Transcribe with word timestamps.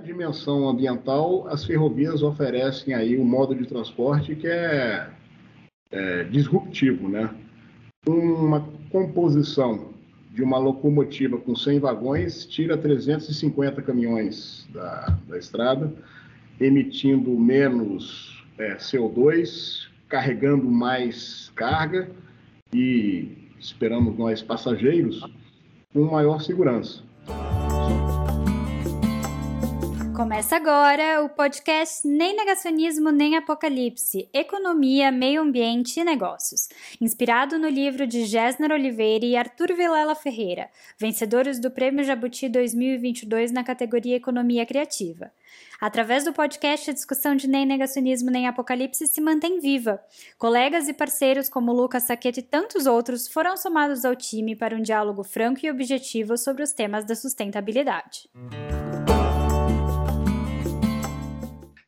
Dimensão 0.00 0.68
ambiental, 0.68 1.46
as 1.48 1.64
ferrovias 1.64 2.22
oferecem 2.22 2.94
aí 2.94 3.18
um 3.18 3.24
modo 3.24 3.54
de 3.54 3.66
transporte 3.66 4.34
que 4.34 4.46
é, 4.46 5.08
é 5.90 6.24
disruptivo, 6.24 7.08
né? 7.08 7.30
Uma 8.06 8.66
composição 8.90 9.90
de 10.32 10.42
uma 10.42 10.58
locomotiva 10.58 11.38
com 11.38 11.54
100 11.54 11.80
vagões 11.80 12.46
tira 12.46 12.76
350 12.76 13.82
caminhões 13.82 14.68
da, 14.72 15.18
da 15.28 15.38
estrada, 15.38 15.92
emitindo 16.58 17.30
menos 17.38 18.44
é, 18.58 18.76
CO2, 18.76 19.88
carregando 20.08 20.70
mais 20.70 21.50
carga 21.54 22.10
e, 22.72 23.28
esperamos 23.58 24.16
nós 24.16 24.42
passageiros, 24.42 25.24
com 25.92 26.04
maior 26.04 26.40
segurança. 26.40 27.09
Começa 30.20 30.54
agora 30.54 31.24
o 31.24 31.30
podcast 31.30 32.06
Nem 32.06 32.36
Negacionismo 32.36 33.10
Nem 33.10 33.38
Apocalipse: 33.38 34.28
Economia, 34.34 35.10
Meio 35.10 35.40
Ambiente 35.40 35.98
e 35.98 36.04
Negócios, 36.04 36.68
inspirado 37.00 37.58
no 37.58 37.66
livro 37.66 38.06
de 38.06 38.26
Gessner 38.26 38.70
Oliveira 38.70 39.24
e 39.24 39.34
Arthur 39.34 39.68
Vilela 39.68 40.14
Ferreira, 40.14 40.68
vencedores 40.98 41.58
do 41.58 41.70
Prêmio 41.70 42.04
Jabuti 42.04 42.50
2022 42.50 43.50
na 43.50 43.64
categoria 43.64 44.16
Economia 44.16 44.66
Criativa. 44.66 45.32
Através 45.80 46.24
do 46.24 46.34
podcast, 46.34 46.90
a 46.90 46.92
discussão 46.92 47.34
de 47.34 47.48
nem 47.48 47.64
negacionismo 47.64 48.30
nem 48.30 48.46
apocalipse 48.46 49.06
se 49.06 49.22
mantém 49.22 49.58
viva. 49.58 50.04
Colegas 50.36 50.86
e 50.86 50.92
parceiros 50.92 51.48
como 51.48 51.72
Lucas 51.72 52.02
Saquete 52.02 52.40
e 52.40 52.42
tantos 52.42 52.84
outros 52.84 53.26
foram 53.26 53.56
somados 53.56 54.04
ao 54.04 54.14
time 54.14 54.54
para 54.54 54.76
um 54.76 54.82
diálogo 54.82 55.24
franco 55.24 55.64
e 55.64 55.70
objetivo 55.70 56.36
sobre 56.36 56.62
os 56.62 56.72
temas 56.72 57.06
da 57.06 57.16
sustentabilidade. 57.16 58.28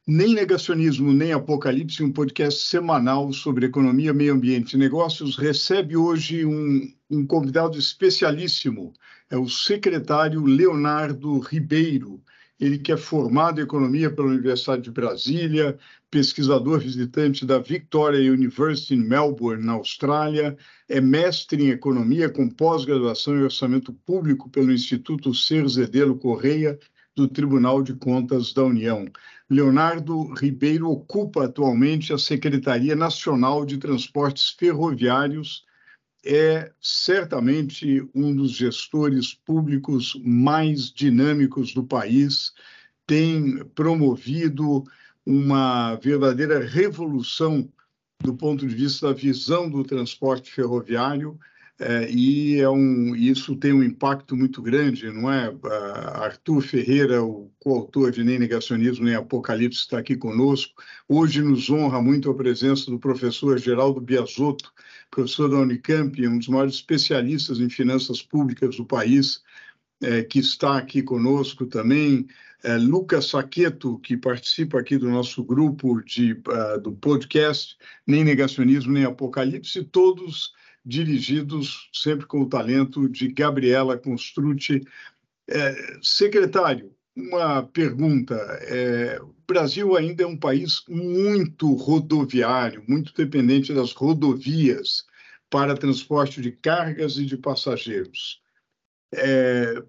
Nem 0.05 0.35
Negacionismo, 0.35 1.13
nem 1.13 1.33
Apocalipse, 1.33 2.03
um 2.03 2.11
podcast 2.11 2.65
semanal 2.65 3.33
sobre 3.33 3.67
economia, 3.67 4.13
meio 4.13 4.35
ambiente 4.35 4.73
e 4.73 4.77
negócios, 4.77 5.37
recebe 5.37 5.97
hoje 5.97 6.45
um, 6.45 6.93
um 7.09 7.25
convidado 7.25 7.79
especialíssimo, 7.79 8.93
é 9.31 9.37
o 9.37 9.49
secretário 9.49 10.45
Leonardo 10.45 11.39
Ribeiro. 11.39 12.21
Ele 12.59 12.79
que 12.79 12.91
é 12.91 12.97
formado 12.97 13.61
em 13.61 13.65
economia 13.65 14.11
pela 14.11 14.27
Universidade 14.27 14.83
de 14.83 14.91
Brasília, 14.91 15.79
pesquisador 16.11 16.81
visitante 16.81 17.47
da 17.47 17.61
Victoria 17.61 18.33
University 18.33 18.95
em 18.95 19.05
Melbourne, 19.05 19.65
na 19.65 19.75
Austrália, 19.75 20.57
é 20.89 21.01
mestre 21.01 21.63
em 21.63 21.71
economia 21.71 22.29
com 22.29 22.51
pós-graduação 22.51 23.39
em 23.39 23.45
orçamento 23.45 23.93
público 23.93 24.51
pelo 24.51 24.73
Instituto 24.73 25.33
Cerzedelo 25.33 26.19
Correia 26.19 26.77
do 27.15 27.29
Tribunal 27.29 27.83
de 27.83 27.95
Contas 27.95 28.53
da 28.53 28.65
União. 28.65 29.07
Leonardo 29.53 30.33
Ribeiro 30.33 30.89
ocupa 30.91 31.45
atualmente 31.45 32.11
a 32.11 32.17
Secretaria 32.17 32.97
Nacional 32.97 33.67
de 33.67 33.77
Transportes 33.77 34.49
Ferroviários, 34.49 35.67
é 36.25 36.73
certamente 36.81 38.03
um 38.15 38.35
dos 38.35 38.53
gestores 38.53 39.35
públicos 39.35 40.19
mais 40.25 40.91
dinâmicos 40.91 41.75
do 41.75 41.85
país, 41.85 42.55
tem 43.07 43.63
promovido 43.75 44.85
uma 45.27 45.97
verdadeira 45.97 46.65
revolução 46.65 47.71
do 48.23 48.35
ponto 48.35 48.67
de 48.67 48.75
vista 48.75 49.09
da 49.09 49.13
visão 49.13 49.69
do 49.69 49.85
transporte 49.85 50.51
ferroviário 50.51 51.39
é, 51.83 52.09
e 52.11 52.61
é 52.61 52.71
um, 52.71 53.15
isso 53.17 53.57
tem 53.57 53.73
um 53.73 53.83
impacto 53.83 54.37
muito 54.37 54.63
grande, 54.63 55.11
não 55.11 55.31
é? 55.33 55.53
Arthur 56.15 56.63
Ferreira, 56.63 57.25
o 57.25 57.51
coautor 57.59 58.13
de 58.13 58.23
Nem 58.23 58.39
Negacionismo 58.39 59.05
Nem 59.05 59.17
Apocalipse, 59.17 59.81
está 59.81 59.99
aqui 59.99 60.17
conosco. 60.17 60.81
Hoje 61.09 61.43
nos 61.43 61.69
honra 61.69 62.01
muito 62.01 62.31
a 62.31 62.35
presença 62.35 62.89
do 62.89 63.01
professor 63.01 63.59
Geraldo 63.59 64.01
Biasotto, 64.01 64.73
professor 65.11 65.51
da 65.51 65.59
Unicamp, 65.59 66.25
um 66.27 66.39
dos 66.39 66.49
maiores 66.49 66.75
especialistas 66.75 67.59
em 67.59 67.69
finanças 67.69 68.23
públicas 68.23 68.77
do 68.77 68.87
país, 68.87 69.43
é, 70.01 70.23
que 70.23 70.39
está 70.39 70.79
aqui 70.79 71.03
conosco 71.03 71.67
também. 71.67 72.29
É, 72.63 72.77
Lucas 72.77 73.27
Saqueto, 73.27 73.99
que 73.99 74.17
participa 74.17 74.79
aqui 74.79 74.97
do 74.97 75.11
nosso 75.11 75.43
grupo 75.43 76.01
de, 76.05 76.33
uh, 76.33 76.81
do 76.81 76.93
podcast 76.93 77.77
Nem 78.07 78.23
Negacionismo 78.23 78.93
Nem 78.93 79.05
Apocalipse, 79.05 79.83
todos 79.83 80.53
dirigidos 80.85 81.89
sempre 81.93 82.27
com 82.27 82.41
o 82.43 82.49
talento 82.49 83.09
de 83.09 83.29
Gabriela 83.29 83.97
Construcci. 83.97 84.83
É, 85.49 85.99
secretário, 86.03 86.95
uma 87.15 87.63
pergunta. 87.63 88.35
É, 88.63 89.21
o 89.21 89.35
Brasil 89.47 89.97
ainda 89.97 90.23
é 90.23 90.27
um 90.27 90.37
país 90.37 90.83
muito 90.89 91.73
rodoviário, 91.75 92.85
muito 92.89 93.13
dependente 93.15 93.73
das 93.73 93.93
rodovias 93.93 95.05
para 95.51 95.77
transporte 95.77 96.41
de 96.41 96.53
cargas 96.53 97.19
e 97.19 97.27
de 97.27 97.37
passageiros. 97.37 98.41
É, 99.15 99.83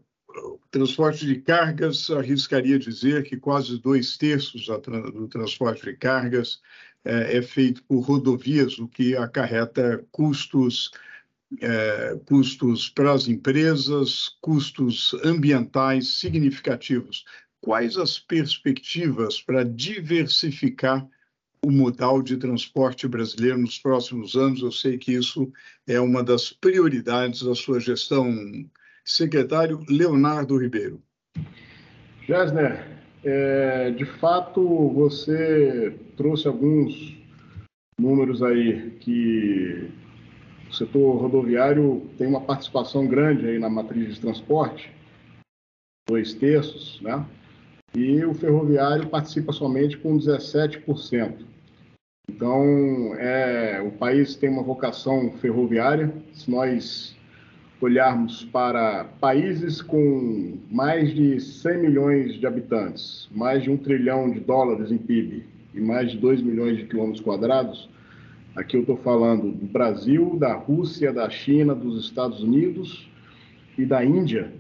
transporte 0.72 1.26
de 1.26 1.40
cargas, 1.40 2.10
arriscaria 2.10 2.80
dizer 2.80 3.24
que 3.24 3.38
quase 3.38 3.80
dois 3.80 4.18
terços 4.18 4.66
do 4.66 5.28
transporte 5.28 5.84
de 5.84 5.94
cargas 5.96 6.60
é, 7.04 7.38
é 7.38 7.42
feito 7.42 7.84
por 7.84 8.00
rodovias, 8.02 8.80
o 8.80 8.88
que 8.88 9.16
acarreta 9.16 10.04
custos 10.12 10.92
é, 11.62 12.20
custos 12.26 12.90
para 12.90 13.14
as 13.14 13.28
empresas, 13.28 14.38
custos 14.42 15.14
ambientais 15.24 16.20
significativos. 16.20 17.26
Quais 17.62 17.98
as 17.98 18.20
perspectivas 18.20 19.42
para 19.42 19.64
diversificar 19.64 21.08
o 21.64 21.72
modal 21.72 22.22
de 22.22 22.38
transporte 22.38 23.08
brasileiro 23.08 23.58
nos 23.58 23.80
próximos 23.80 24.36
anos? 24.36 24.62
Eu 24.62 24.72
sei 24.72 24.98
que 24.98 25.14
isso 25.14 25.52
é 25.88 26.00
uma 26.00 26.24
das 26.24 26.52
prioridades 26.52 27.44
da 27.44 27.56
sua 27.56 27.80
gestão. 27.80 28.34
Secretário 29.06 29.84
Leonardo 29.90 30.58
Ribeiro. 30.58 31.02
Jasner, 32.28 33.03
é, 33.24 33.92
de 33.92 34.06
fato, 34.06 34.62
você 34.90 35.98
trouxe 36.18 36.48
alguns 36.48 37.18
números 38.00 38.44
aí 38.44 38.92
que 39.00 39.90
o 40.70 40.74
setor 40.74 41.16
rodoviário 41.18 42.10
tem 42.18 42.28
uma 42.28 42.42
participação 42.42 43.08
grande 43.08 43.48
aí 43.48 43.60
na 43.60 43.70
matriz 43.70 44.16
de 44.16 44.22
transporte, 44.22 44.92
dois 46.08 46.34
terços, 46.34 47.00
né? 47.02 47.26
E 47.96 48.26
o 48.26 48.34
ferroviário 48.34 49.08
participa 49.08 49.54
somente 49.54 49.98
com 49.98 50.18
17%. 50.18 51.46
Então, 52.30 53.16
é, 53.16 53.82
o 53.82 53.92
país 53.92 54.36
tem 54.36 54.50
uma 54.50 54.64
vocação 54.64 55.32
ferroviária. 55.38 56.12
Se 56.34 56.50
nós 56.50 57.16
olharmos 57.84 58.46
para 58.46 59.04
países 59.20 59.82
com 59.82 60.58
mais 60.72 61.14
de 61.14 61.40
100 61.40 61.78
milhões 61.80 62.40
de 62.40 62.48
habitantes, 62.48 63.30
mais 63.32 63.64
de 63.64 63.70
um 63.70 63.78
trilhão 63.78 64.32
de 64.32 64.40
dólares 64.40 64.92
em 64.92 64.98
PIB 64.98 65.44
e 65.74 65.82
mais 65.82 66.12
de 66.12 66.18
2 66.18 66.42
milhões 66.42 66.78
de 66.78 66.86
quilômetros 66.86 67.22
quadrados, 67.22 67.90
aqui 68.56 68.78
eu 68.78 68.82
estou 68.82 68.98
falando 68.98 69.52
do 69.52 69.66
Brasil, 69.66 70.38
da 70.40 70.54
Rússia, 70.54 71.12
da 71.12 71.30
China, 71.30 71.76
dos 71.76 72.06
Estados 72.06 72.42
Unidos 72.42 73.10
e 73.78 73.86
da 73.86 74.04
Índia, 74.04 74.54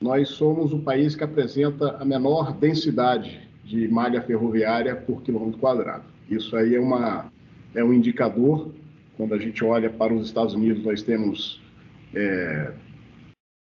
nós 0.00 0.30
somos 0.30 0.72
o 0.72 0.80
país 0.80 1.14
que 1.14 1.22
apresenta 1.22 1.96
a 2.00 2.04
menor 2.04 2.52
densidade 2.52 3.40
de 3.64 3.86
malha 3.88 4.20
ferroviária 4.20 4.96
por 4.96 5.22
quilômetro 5.22 5.58
quadrado. 5.58 6.04
Isso 6.28 6.56
aí 6.56 6.74
é, 6.74 6.80
uma, 6.80 7.32
é 7.74 7.84
um 7.84 7.92
indicador, 7.92 8.70
quando 9.16 9.32
a 9.32 9.38
gente 9.38 9.64
olha 9.64 9.88
para 9.88 10.12
os 10.12 10.26
Estados 10.26 10.54
Unidos, 10.54 10.84
nós 10.84 11.02
temos 11.02 11.63
é, 12.14 12.72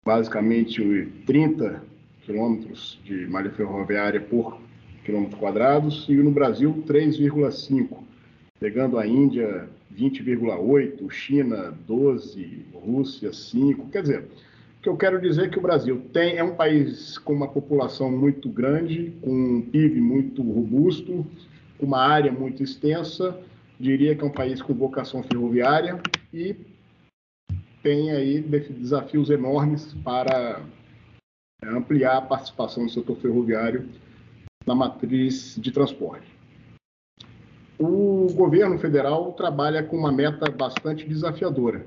basicamente 0.05 1.09
30 1.27 1.83
quilômetros 2.25 3.01
de 3.05 3.27
malha 3.27 3.51
ferroviária 3.51 4.21
por 4.21 4.61
quilômetro 5.05 5.39
quadrados 5.39 6.07
e 6.09 6.15
no 6.15 6.31
Brasil 6.31 6.85
3,5, 6.87 7.99
pegando 8.59 8.99
a 8.99 9.07
Índia 9.07 9.69
20,8, 9.97 11.11
China 11.11 11.75
12, 11.87 12.67
Rússia 12.73 13.33
5, 13.33 13.89
quer 13.91 14.03
dizer, 14.03 14.21
o 14.79 14.83
que 14.83 14.89
eu 14.89 14.97
quero 14.97 15.21
dizer 15.21 15.47
é 15.47 15.49
que 15.49 15.59
o 15.59 15.63
Brasil 15.63 16.03
tem 16.13 16.37
é 16.37 16.45
um 16.45 16.55
país 16.55 17.19
com 17.19 17.33
uma 17.33 17.49
população 17.49 18.11
muito 18.11 18.49
grande, 18.49 19.13
com 19.21 19.31
um 19.31 19.63
PIB 19.63 20.01
muito 20.01 20.43
robusto, 20.43 21.27
uma 21.79 21.99
área 21.99 22.33
muito 22.33 22.63
extensa, 22.63 23.37
diria 23.79 24.15
que 24.15 24.23
é 24.23 24.27
um 24.27 24.31
país 24.31 24.63
com 24.63 24.73
vocação 24.73 25.23
ferroviária 25.23 26.01
e 26.33 26.57
tem 27.83 28.11
aí 28.11 28.41
desafios 28.41 29.29
enormes 29.31 29.95
para 30.05 30.63
é, 31.63 31.69
ampliar 31.69 32.19
a 32.19 32.23
participação 32.23 32.87
do 32.87 32.93
setor 32.93 33.17
ferroviário 33.17 33.89
na 34.67 34.75
matriz 34.75 35.57
de 35.59 35.73
transporte. 35.73 36.27
O 37.79 38.33
governo 38.33 38.79
federal 38.79 39.33
trabalha 39.33 39.83
com 39.83 39.97
uma 39.97 40.13
meta 40.13 40.49
bastante 40.51 41.07
desafiadora, 41.09 41.85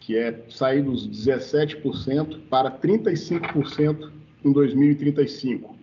que 0.00 0.16
é 0.16 0.44
sair 0.48 0.82
dos 0.82 1.08
17% 1.08 2.48
para 2.48 2.70
35% 2.70 4.10
em 4.44 4.52
2035. 4.52 5.76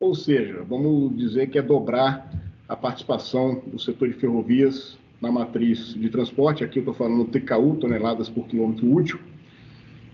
Ou 0.00 0.14
seja, 0.14 0.62
vamos 0.62 1.16
dizer 1.16 1.48
que 1.48 1.58
é 1.58 1.62
dobrar 1.62 2.30
a 2.68 2.76
participação 2.76 3.60
do 3.66 3.78
setor 3.78 4.08
de 4.08 4.14
ferrovias 4.14 4.98
na 5.20 5.30
matriz 5.30 5.94
de 5.94 6.08
transporte, 6.10 6.62
aqui 6.62 6.78
eu 6.78 6.82
estou 6.82 6.94
falando 6.94 7.24
TKU, 7.26 7.76
toneladas 7.76 8.28
por 8.28 8.46
quilômetro 8.46 8.92
útil, 8.92 9.18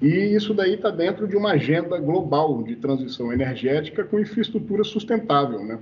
e 0.01 0.35
isso 0.35 0.53
daí 0.53 0.75
está 0.75 0.91
dentro 0.91 1.29
de 1.29 1.37
uma 1.37 1.53
agenda 1.53 1.97
global 1.99 2.63
de 2.65 2.75
transição 2.75 3.33
energética 3.33 4.03
com 4.03 4.19
infraestrutura 4.19 4.83
sustentável. 4.83 5.65
Né? 5.65 5.79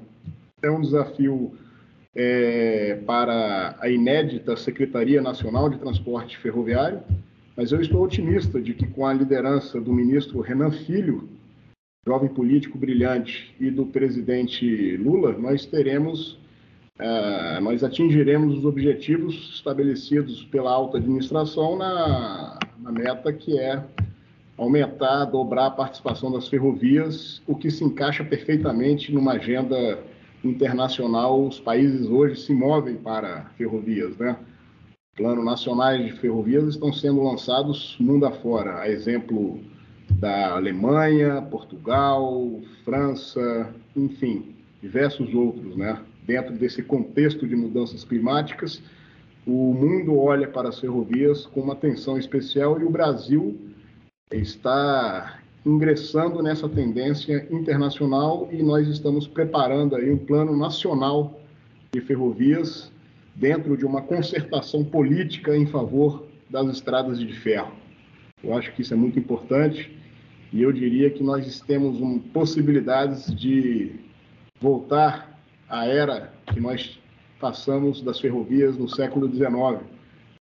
É 0.63 0.71
um 0.71 0.83
desafio 0.83 1.55
é, 2.15 3.01
para 3.07 3.77
a 3.81 3.89
inédita 3.89 4.57
Secretaria 4.57 5.23
Nacional 5.23 5.71
de 5.71 5.79
Transporte 5.79 6.37
Ferroviário, 6.37 7.01
mas 7.57 7.73
eu 7.73 7.81
estou 7.81 8.03
otimista 8.03 8.61
de 8.61 8.75
que 8.75 8.87
com 8.87 9.07
a 9.07 9.13
liderança 9.13 9.81
do 9.81 9.93
ministro 9.93 10.41
Renan 10.41 10.71
Filho, 10.71 11.29
jovem 12.07 12.29
político 12.29 12.77
brilhante, 12.77 13.55
e 13.61 13.71
do 13.71 13.87
presidente 13.87 14.97
Lula, 14.97 15.33
nós 15.33 15.65
teremos, 15.65 16.39
uh, 17.01 17.61
nós 17.61 17.83
atingiremos 17.83 18.59
os 18.59 18.65
objetivos 18.65 19.55
estabelecidos 19.55 20.45
pela 20.45 20.71
alta 20.71 20.99
administração 20.99 21.77
na, 21.77 22.59
na 22.79 22.93
meta 22.93 23.33
que 23.33 23.59
é 23.59 23.83
aumentar, 24.57 25.25
dobrar 25.25 25.67
a 25.67 25.71
participação 25.71 26.31
das 26.31 26.47
ferrovias, 26.47 27.43
o 27.47 27.57
que 27.57 27.71
se 27.71 27.83
encaixa 27.83 28.23
perfeitamente 28.23 29.11
numa 29.13 29.33
agenda 29.33 29.99
internacional. 30.45 31.47
Os 31.47 31.59
países 31.59 32.07
hoje 32.07 32.37
se 32.37 32.53
movem 32.53 32.97
para 32.97 33.47
ferrovias, 33.57 34.17
né? 34.19 34.37
Planos 35.17 35.45
nacionais 35.45 36.05
de 36.05 36.13
ferrovias 36.13 36.65
estão 36.69 36.93
sendo 36.93 37.23
lançados 37.23 37.97
mundo 37.99 38.27
afora, 38.27 38.81
a 38.81 38.89
exemplo 38.89 39.61
da 40.11 40.55
Alemanha, 40.55 41.41
Portugal, 41.43 42.61
França, 42.85 43.75
enfim, 43.97 44.55
diversos 44.83 45.33
outros, 45.35 45.77
né? 45.77 45.99
Dentro 46.31 46.55
desse 46.55 46.81
contexto 46.81 47.45
de 47.45 47.57
mudanças 47.57 48.05
climáticas, 48.05 48.81
o 49.45 49.75
mundo 49.75 50.17
olha 50.17 50.47
para 50.47 50.69
as 50.69 50.79
ferrovias 50.79 51.45
com 51.45 51.61
uma 51.61 51.73
atenção 51.73 52.17
especial 52.17 52.81
e 52.81 52.85
o 52.85 52.89
Brasil 52.89 53.59
está 54.31 55.41
ingressando 55.67 56.41
nessa 56.41 56.69
tendência 56.69 57.49
internacional 57.51 58.49
e 58.53 58.63
nós 58.63 58.87
estamos 58.87 59.27
preparando 59.27 59.97
aí 59.97 60.09
um 60.09 60.19
plano 60.19 60.57
nacional 60.57 61.41
de 61.93 62.01
ferrovias 62.01 62.93
dentro 63.35 63.77
de 63.77 63.85
uma 63.85 64.01
concertação 64.01 64.85
política 64.85 65.57
em 65.57 65.67
favor 65.67 66.29
das 66.49 66.69
estradas 66.69 67.19
de 67.19 67.33
ferro. 67.33 67.73
Eu 68.41 68.57
acho 68.57 68.73
que 68.73 68.83
isso 68.83 68.95
é 68.95 68.97
muito 68.97 69.19
importante 69.19 69.99
e 70.53 70.63
eu 70.63 70.71
diria 70.71 71.11
que 71.11 71.25
nós 71.25 71.61
temos 71.63 72.01
um, 72.01 72.21
possibilidades 72.21 73.35
de 73.35 73.97
voltar 74.61 75.30
à 75.71 75.87
era 75.87 76.33
que 76.53 76.61
nós 76.61 76.99
passamos 77.41 78.03
das 78.03 78.21
ferrovias 78.21 78.77
no 78.77 78.89
século 78.89 79.31
XIX, 79.33 79.89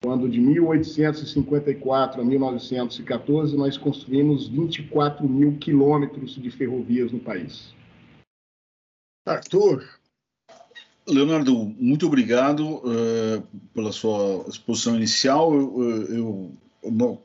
quando 0.04 0.28
de 0.28 0.38
1854 0.38 2.20
a 2.20 2.24
1914 2.24 3.56
nós 3.56 3.76
construímos 3.76 4.46
24 4.48 5.28
mil 5.28 5.56
quilômetros 5.56 6.36
de 6.36 6.50
ferrovias 6.50 7.10
no 7.10 7.18
país. 7.18 7.74
Arthur. 9.26 9.84
Leonardo, 11.08 11.74
muito 11.78 12.06
obrigado 12.06 12.78
uh, 12.78 13.42
pela 13.72 13.92
sua 13.92 14.44
exposição 14.48 14.96
inicial. 14.96 15.54
Eu, 15.54 16.06
eu, 16.08 16.52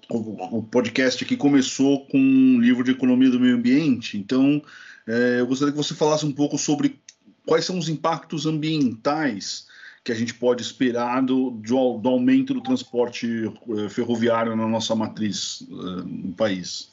o 0.10 0.64
podcast 0.64 1.24
aqui 1.24 1.36
começou 1.36 2.06
com 2.08 2.18
um 2.18 2.60
livro 2.60 2.84
de 2.84 2.92
economia 2.92 3.30
do 3.30 3.40
meio 3.40 3.56
ambiente, 3.56 4.18
então 4.18 4.62
é, 5.08 5.40
eu 5.40 5.48
gostaria 5.48 5.72
que 5.72 5.78
você 5.78 5.96
falasse 5.96 6.26
um 6.26 6.32
pouco 6.32 6.58
sobre 6.58 7.01
quais 7.46 7.66
são 7.66 7.78
os 7.78 7.90
impactos 7.90 8.46
ambientais 8.46 9.68
que 10.04 10.12
a 10.12 10.16
gente 10.16 10.34
pode 10.34 10.62
esperar 10.62 11.22
do, 11.22 11.52
do, 11.52 11.98
do 11.98 12.10
aumento 12.10 12.54
do 12.54 12.62
transporte 12.62 13.28
eh, 13.46 13.90
ferroviário 13.90 14.56
na 14.56 14.68
nossa 14.68 14.96
matriz 14.96 15.62
uh, 15.62 16.04
no 16.04 16.34
país. 16.34 16.90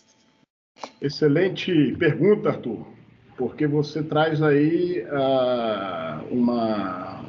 Excelente 1.01 1.97
pergunta, 1.99 2.51
Arthur, 2.51 2.87
porque 3.37 3.67
você 3.67 4.03
traz 4.03 4.43
aí 4.43 5.03
uh, 5.05 6.35
uma, 6.35 7.25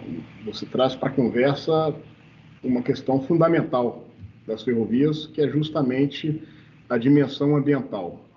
você 0.45 0.65
traz 0.65 0.95
para 0.95 1.09
a 1.09 1.11
conversa 1.13 1.95
uma 2.61 2.81
questão 2.81 3.21
fundamental 3.21 4.05
das 4.45 4.63
ferrovias, 4.63 5.27
que 5.27 5.41
é 5.41 5.47
justamente 5.47 6.43
a 6.89 6.97
dimensão 6.97 7.55
ambiental. 7.55 8.28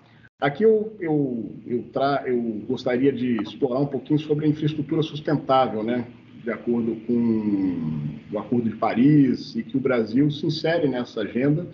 Aqui 0.42 0.64
eu, 0.64 0.92
eu, 0.98 1.54
eu, 1.64 1.84
tra, 1.92 2.24
eu 2.26 2.36
gostaria 2.66 3.12
de 3.12 3.40
explorar 3.40 3.78
um 3.78 3.86
pouquinho 3.86 4.18
sobre 4.18 4.44
a 4.44 4.48
infraestrutura 4.48 5.00
sustentável, 5.00 5.84
né? 5.84 6.04
de 6.42 6.50
acordo 6.50 6.96
com 7.06 8.08
o 8.32 8.38
Acordo 8.40 8.68
de 8.68 8.74
Paris, 8.74 9.54
e 9.54 9.62
que 9.62 9.76
o 9.76 9.80
Brasil 9.80 10.28
se 10.32 10.44
insere 10.44 10.88
nessa 10.88 11.20
agenda. 11.20 11.64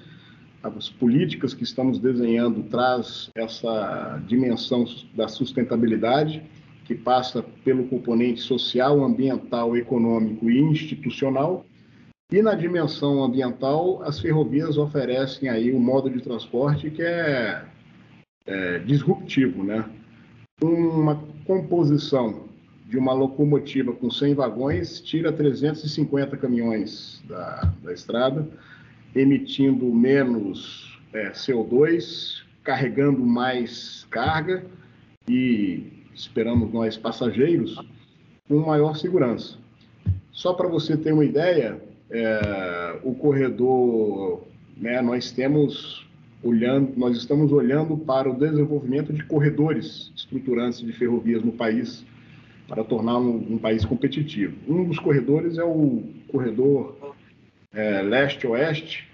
As 0.62 0.90
políticas 0.90 1.54
que 1.54 1.62
estamos 1.62 1.98
desenhando 1.98 2.62
traz 2.64 3.30
essa 3.34 4.22
dimensão 4.26 4.84
da 5.14 5.28
sustentabilidade, 5.28 6.42
que 6.84 6.94
passa 6.94 7.42
pelo 7.64 7.88
componente 7.88 8.42
social, 8.42 9.02
ambiental, 9.02 9.78
econômico 9.78 10.50
e 10.50 10.60
institucional, 10.60 11.64
e 12.30 12.42
na 12.42 12.54
dimensão 12.54 13.24
ambiental, 13.24 14.02
as 14.02 14.20
ferrovias 14.20 14.76
oferecem 14.76 15.48
aí 15.48 15.72
um 15.72 15.80
modo 15.80 16.10
de 16.10 16.20
transporte 16.20 16.90
que 16.90 17.00
é, 17.00 17.64
é 18.48 18.78
disruptivo, 18.78 19.62
né? 19.62 19.84
Uma 20.62 21.22
composição 21.44 22.48
de 22.86 22.96
uma 22.96 23.12
locomotiva 23.12 23.92
com 23.92 24.10
100 24.10 24.34
vagões 24.34 25.00
tira 25.02 25.30
350 25.30 26.34
caminhões 26.38 27.22
da, 27.28 27.70
da 27.82 27.92
estrada, 27.92 28.48
emitindo 29.14 29.84
menos 29.94 30.98
é, 31.12 31.30
CO2, 31.30 32.42
carregando 32.64 33.20
mais 33.20 34.06
carga 34.10 34.64
e, 35.28 35.84
esperamos 36.14 36.72
nós 36.72 36.96
passageiros, 36.96 37.78
com 38.48 38.60
maior 38.60 38.96
segurança. 38.96 39.58
Só 40.32 40.54
para 40.54 40.68
você 40.68 40.96
ter 40.96 41.12
uma 41.12 41.24
ideia, 41.24 41.78
é, 42.10 42.98
o 43.04 43.14
corredor, 43.14 44.44
né, 44.74 45.02
nós 45.02 45.30
temos 45.30 46.07
olhando, 46.42 46.92
nós 46.96 47.16
estamos 47.16 47.52
olhando 47.52 47.96
para 47.96 48.30
o 48.30 48.38
desenvolvimento 48.38 49.12
de 49.12 49.24
corredores 49.24 50.12
estruturantes 50.16 50.80
de 50.80 50.92
ferrovias 50.92 51.42
no 51.42 51.52
país 51.52 52.04
para 52.66 52.84
tornar 52.84 53.18
um, 53.18 53.54
um 53.54 53.58
país 53.58 53.84
competitivo. 53.84 54.56
Um 54.68 54.84
dos 54.84 54.98
corredores 54.98 55.58
é 55.58 55.64
o 55.64 56.04
corredor 56.28 57.14
é, 57.72 58.02
leste-oeste, 58.02 59.08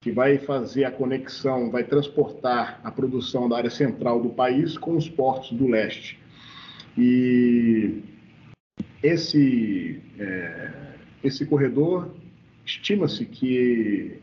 que 0.00 0.10
vai 0.10 0.38
fazer 0.38 0.84
a 0.84 0.90
conexão, 0.90 1.70
vai 1.70 1.84
transportar 1.84 2.80
a 2.82 2.90
produção 2.90 3.48
da 3.48 3.56
área 3.56 3.70
central 3.70 4.22
do 4.22 4.30
país 4.30 4.78
com 4.78 4.96
os 4.96 5.08
portos 5.08 5.52
do 5.52 5.66
leste. 5.66 6.18
E 6.96 8.02
esse, 9.02 10.00
é, 10.18 10.70
esse 11.22 11.44
corredor 11.46 12.14
estima-se 12.64 13.24
que 13.24 14.20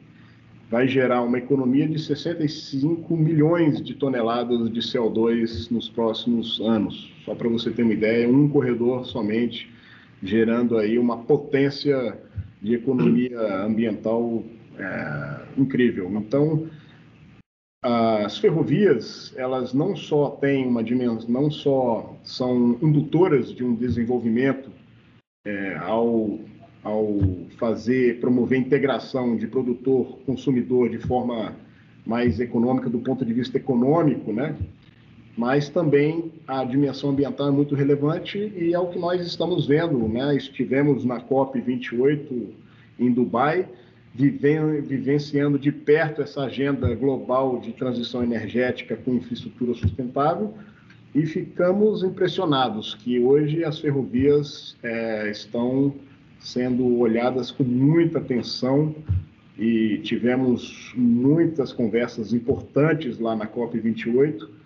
vai 0.69 0.88
gerar 0.88 1.21
uma 1.21 1.38
economia 1.38 1.88
de 1.88 1.97
65 1.97 3.15
milhões 3.15 3.81
de 3.81 3.93
toneladas 3.93 4.71
de 4.71 4.79
CO2 4.81 5.71
nos 5.71 5.89
próximos 5.89 6.59
anos. 6.59 7.12
Só 7.24 7.33
para 7.33 7.47
você 7.47 7.71
ter 7.71 7.83
uma 7.83 7.93
ideia, 7.93 8.29
um 8.29 8.50
corredor 8.50 9.05
somente 9.05 9.71
gerando 10.21 10.77
aí 10.77 10.97
uma 10.97 11.17
potência 11.19 12.17
de 12.62 12.74
economia 12.74 13.63
ambiental 13.63 14.43
é, 14.77 15.41
incrível. 15.57 16.12
Então, 16.15 16.67
as 17.81 18.38
ferrovias, 18.38 19.33
elas 19.38 19.74
não 19.74 19.95
só 19.95 20.31
têm 20.31 20.67
uma 20.67 20.83
dimensão, 20.83 21.29
não 21.29 21.50
só 21.50 22.17
são 22.24 22.77
indutoras 22.81 23.53
de 23.53 23.63
um 23.63 23.75
desenvolvimento 23.75 24.71
é, 25.45 25.75
ao 25.77 26.39
ao 26.88 27.20
fazer, 27.58 28.20
promover 28.20 28.58
integração 28.58 29.36
de 29.36 29.46
produtor-consumidor 29.46 30.89
de 30.89 31.00
forma 31.00 31.53
mais 32.06 32.39
econômica 32.39 32.89
do 32.89 33.00
ponto 33.00 33.25
de 33.25 33.34
vista 33.34 33.58
econômico, 33.58 34.32
né? 34.32 34.56
Mas 35.38 35.70
também 35.70 36.32
a 36.48 36.63
dimensão 36.63 37.10
ambiental 37.10 37.50
é 37.50 37.51
muito 37.51 37.75
relevante 37.75 38.38
e 38.56 38.74
é 38.74 38.79
o 38.79 38.88
que 38.88 38.98
nós 38.98 39.22
estamos 39.25 39.67
vendo, 39.67 40.08
né? 40.08 40.36
Estivemos 40.36 41.03
na 41.03 41.20
COP 41.20 41.60
28 41.60 42.53
em 42.98 43.12
Dubai, 43.12 43.67
vivenciando 44.15 45.60
de 45.60 45.72
perto 45.72 46.22
essa 46.22 46.44
agenda 46.44 46.96
global 46.96 47.60
de 47.60 47.74
transição 47.74 48.24
energética 48.24 48.96
com 48.96 49.13
infraestrutura 49.13 49.74
sustentável 49.75 50.53
e 51.13 51.25
ficamos 51.25 52.01
impressionados 52.01 52.96
que 52.96 53.20
hoje 53.20 53.63
as 53.63 53.77
ferrovias 53.77 54.75
é, 54.82 55.29
estão 55.29 55.94
sendo 56.39 57.00
olhadas 57.00 57.51
com 57.51 57.63
muita 57.63 58.20
atenção 58.20 58.96
e 59.58 60.00
tivemos 60.00 60.94
muitas 60.96 61.74
conversas 61.74 62.34
importantes 62.34 63.20
lá 63.20 63.36
na 63.36 63.48
COP28 63.48 64.58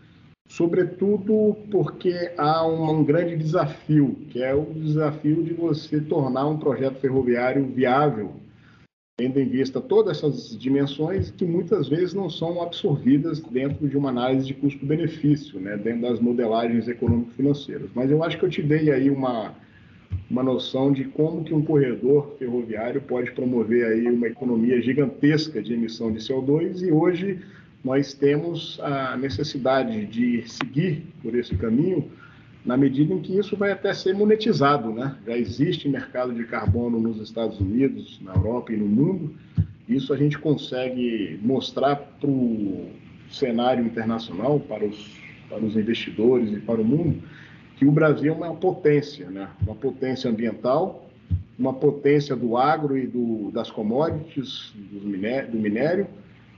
sobretudo 0.52 1.56
porque 1.72 2.34
há 2.38 2.68
um, 2.68 3.06
grande 3.06 3.38
desafio, 3.38 4.18
que 4.30 4.44
é 4.44 4.54
o 4.54 4.66
desafio 4.66 5.42
de 5.42 5.54
você 5.54 6.02
tornar 6.02 6.46
um 6.46 6.58
projeto 6.58 7.00
ferroviário 7.00 7.66
viável, 7.68 8.34
tendo 9.18 9.40
em 9.40 9.48
vista 9.48 9.80
todas 9.80 10.18
essas 10.18 10.58
dimensões 10.60 11.32
que 11.32 11.46
muitas 11.46 11.88
vezes 11.88 12.14
não 12.14 12.30
são 12.30 12.62
absorvidas 12.62 13.40
dentro 13.40 13.88
de 13.88 13.96
uma 13.96 14.10
análise 14.10 14.46
de 14.46 14.54
custo-benefício, 14.54 15.58
né, 15.58 15.78
dentro 15.78 16.02
das 16.02 16.20
modelagens 16.20 16.86
econômico-financeiras. 16.90 17.90
Mas 17.96 18.12
eu 18.12 18.22
acho 18.22 18.38
que 18.38 18.44
eu 18.44 18.50
te 18.50 18.62
dei 18.62 18.92
aí 18.92 19.10
uma, 19.10 19.56
uma 20.32 20.42
noção 20.42 20.94
de 20.94 21.04
como 21.04 21.44
que 21.44 21.54
um 21.54 21.62
corredor 21.62 22.38
ferroviário 22.40 23.02
pode 23.02 23.32
promover 23.32 23.86
aí 23.86 24.08
uma 24.08 24.28
economia 24.28 24.82
gigantesca 24.82 25.62
de 25.62 25.74
emissão 25.74 26.10
de 26.10 26.20
CO2 26.20 26.82
e 26.88 26.90
hoje 26.90 27.42
nós 27.84 28.14
temos 28.14 28.80
a 28.82 29.18
necessidade 29.18 30.06
de 30.06 30.48
seguir 30.48 31.04
por 31.22 31.36
esse 31.36 31.54
caminho 31.58 32.10
na 32.64 32.78
medida 32.78 33.14
em 33.14 33.20
que 33.20 33.38
isso 33.38 33.58
vai 33.58 33.72
até 33.72 33.94
ser 33.94 34.14
monetizado, 34.14 34.94
né? 34.94 35.18
Já 35.26 35.36
existe 35.36 35.90
mercado 35.90 36.34
de 36.34 36.46
carbono 36.46 36.98
nos 36.98 37.20
Estados 37.20 37.60
Unidos, 37.60 38.22
na 38.24 38.34
Europa 38.34 38.72
e 38.72 38.78
no 38.78 38.86
mundo. 38.86 39.36
Isso 39.90 40.14
a 40.14 40.18
gente 40.18 40.40
consegue 40.40 41.40
mostrar 41.42 41.98
para 41.98 42.30
o 42.30 42.90
cenário 43.30 43.86
internacional, 43.86 44.62
para 44.62 44.86
os, 44.86 45.20
para 45.50 45.60
os 45.60 45.76
investidores 45.76 46.54
e 46.54 46.60
para 46.62 46.80
o 46.80 46.86
mundo, 46.86 47.22
que 47.82 47.88
o 47.88 47.92
Brasil 47.92 48.32
é 48.32 48.36
uma 48.36 48.54
potência, 48.54 49.28
né? 49.32 49.50
Uma 49.64 49.74
potência 49.74 50.30
ambiental, 50.30 51.10
uma 51.58 51.74
potência 51.74 52.36
do 52.36 52.56
agro 52.56 52.96
e 52.96 53.08
do, 53.08 53.50
das 53.50 53.72
commodities, 53.72 54.72
do 54.76 55.08
minério, 55.08 55.50
do 55.50 55.58
minério 55.58 56.06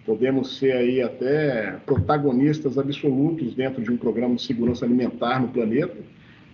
podemos 0.06 0.58
ser 0.58 0.74
aí 0.74 1.02
até 1.02 1.78
protagonistas 1.86 2.78
absolutos 2.78 3.56
dentro 3.56 3.82
de 3.82 3.90
um 3.90 3.96
programa 3.96 4.36
de 4.36 4.42
segurança 4.42 4.84
alimentar 4.84 5.40
no 5.40 5.48
planeta. 5.48 5.96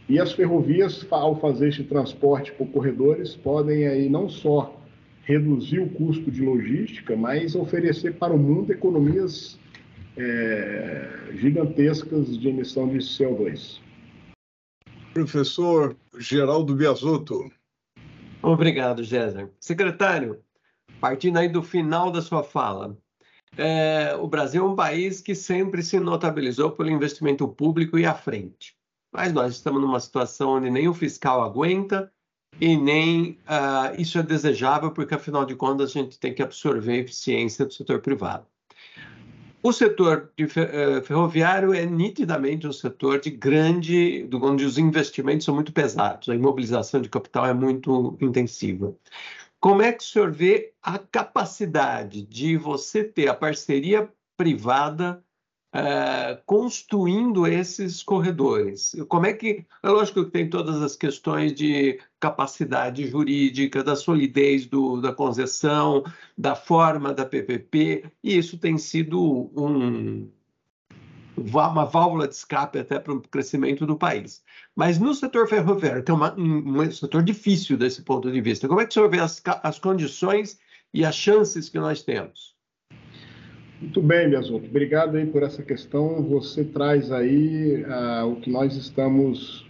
E 0.07 0.19
as 0.19 0.33
ferrovias, 0.33 1.03
ao 1.09 1.39
fazer 1.39 1.69
esse 1.69 1.83
transporte 1.85 2.51
por 2.51 2.67
corredores, 2.67 3.35
podem 3.35 3.87
aí 3.87 4.07
não 4.07 4.29
só 4.29 4.79
reduzir 5.23 5.79
o 5.79 5.89
custo 5.89 6.29
de 6.29 6.43
logística, 6.43 7.15
mas 7.15 7.55
oferecer 7.55 8.13
para 8.13 8.31
o 8.31 8.37
mundo 8.37 8.71
economias 8.71 9.57
é, 10.15 11.07
gigantescas 11.33 12.37
de 12.37 12.49
emissão 12.49 12.87
de 12.87 12.99
CO2. 12.99 13.88
Professor 15.23 15.95
Geraldo 16.17 16.75
Biasotto. 16.75 17.51
Obrigado, 18.41 19.05
César. 19.05 19.49
Secretário, 19.59 20.41
partindo 20.99 21.37
aí 21.37 21.49
do 21.49 21.61
final 21.61 22.11
da 22.11 22.21
sua 22.21 22.43
fala, 22.43 22.97
é, 23.57 24.15
o 24.15 24.27
Brasil 24.27 24.63
é 24.63 24.67
um 24.67 24.75
país 24.75 25.21
que 25.21 25.35
sempre 25.35 25.83
se 25.83 25.99
notabilizou 25.99 26.71
pelo 26.71 26.89
investimento 26.89 27.47
público 27.47 27.97
e 27.97 28.05
à 28.05 28.13
frente. 28.13 28.75
Mas 29.11 29.33
nós 29.33 29.53
estamos 29.53 29.81
numa 29.81 29.99
situação 29.99 30.51
onde 30.51 30.69
nem 30.69 30.87
o 30.87 30.93
fiscal 30.93 31.41
aguenta 31.41 32.11
e 32.61 32.77
nem 32.77 33.31
uh, 33.31 33.99
isso 33.99 34.17
é 34.19 34.23
desejável, 34.23 34.91
porque 34.91 35.15
afinal 35.15 35.45
de 35.45 35.55
contas 35.55 35.91
a 35.91 35.93
gente 35.93 36.19
tem 36.19 36.33
que 36.33 36.43
absorver 36.43 36.93
a 36.93 36.97
eficiência 36.97 37.65
do 37.65 37.73
setor 37.73 38.01
privado. 38.01 38.45
O 39.61 39.73
setor 39.73 40.31
eh, 40.37 41.01
ferroviário 41.01 41.73
é 41.73 41.85
nitidamente 41.85 42.65
um 42.65 42.71
setor 42.71 43.19
de 43.19 43.29
grande, 43.29 44.27
onde 44.33 44.63
os 44.63 44.77
investimentos 44.77 45.43
são 45.45 45.53
muito 45.53 45.73
pesados, 45.73 46.29
a 46.29 46.35
imobilização 46.35 47.01
de 47.01 47.09
capital 47.09 47.45
é 47.45 47.53
muito 47.53 48.17
intensiva. 48.21 48.95
Como 49.59 49.81
é 49.81 49.91
que 49.91 50.01
o 50.01 50.07
senhor 50.07 50.31
vê 50.31 50.73
a 50.81 50.97
capacidade 50.97 52.21
de 52.21 52.55
você 52.55 53.03
ter 53.03 53.27
a 53.27 53.33
parceria 53.33 54.09
privada 54.37 55.21
uh, 55.73 56.41
construindo 56.45 57.47
esses 57.47 58.03
corredores? 58.03 58.95
Como 59.07 59.25
é 59.25 59.33
que. 59.33 59.65
É 59.83 59.89
lógico 59.89 60.25
que 60.25 60.31
tem 60.31 60.49
todas 60.49 60.81
as 60.81 60.95
questões 60.95 61.53
de 61.53 61.99
capacidade 62.19 63.07
jurídica, 63.07 63.83
da 63.83 63.95
solidez 63.95 64.65
do, 64.65 65.01
da 65.01 65.13
concessão, 65.13 66.03
da 66.37 66.55
forma 66.55 67.13
da 67.13 67.25
PPP, 67.25 68.05
e 68.23 68.37
isso 68.37 68.57
tem 68.57 68.77
sido 68.77 69.49
um, 69.55 70.29
uma 71.37 71.85
válvula 71.85 72.27
de 72.27 72.35
escape 72.35 72.79
até 72.79 72.99
para 72.99 73.13
o 73.13 73.21
crescimento 73.21 73.85
do 73.85 73.95
país. 73.95 74.43
Mas 74.75 74.99
no 74.99 75.13
setor 75.13 75.47
ferroviário, 75.47 76.03
que 76.03 76.11
é 76.11 76.13
uma, 76.13 76.33
um, 76.37 76.81
um, 76.81 76.91
setor 76.91 77.23
difícil 77.23 77.77
desse 77.77 78.01
ponto 78.01 78.31
de 78.31 78.41
vista, 78.41 78.67
como 78.67 78.81
é 78.81 78.85
que 78.85 78.91
o 78.91 78.93
senhor 78.93 79.09
vê 79.09 79.19
as, 79.19 79.41
as 79.63 79.79
condições 79.79 80.59
e 80.93 81.05
as 81.05 81.15
chances 81.15 81.69
que 81.69 81.79
nós 81.79 82.01
temos? 82.03 82.58
Muito 83.81 84.01
bem, 84.01 84.29
Biasotto. 84.29 84.65
Obrigado 84.65 85.15
aí 85.15 85.25
por 85.25 85.41
essa 85.41 85.63
questão. 85.63 86.21
Você 86.23 86.65
traz 86.65 87.13
aí 87.13 87.81
uh, 87.83 88.25
o 88.27 88.35
que 88.35 88.51
nós 88.51 88.75
estamos 88.75 89.65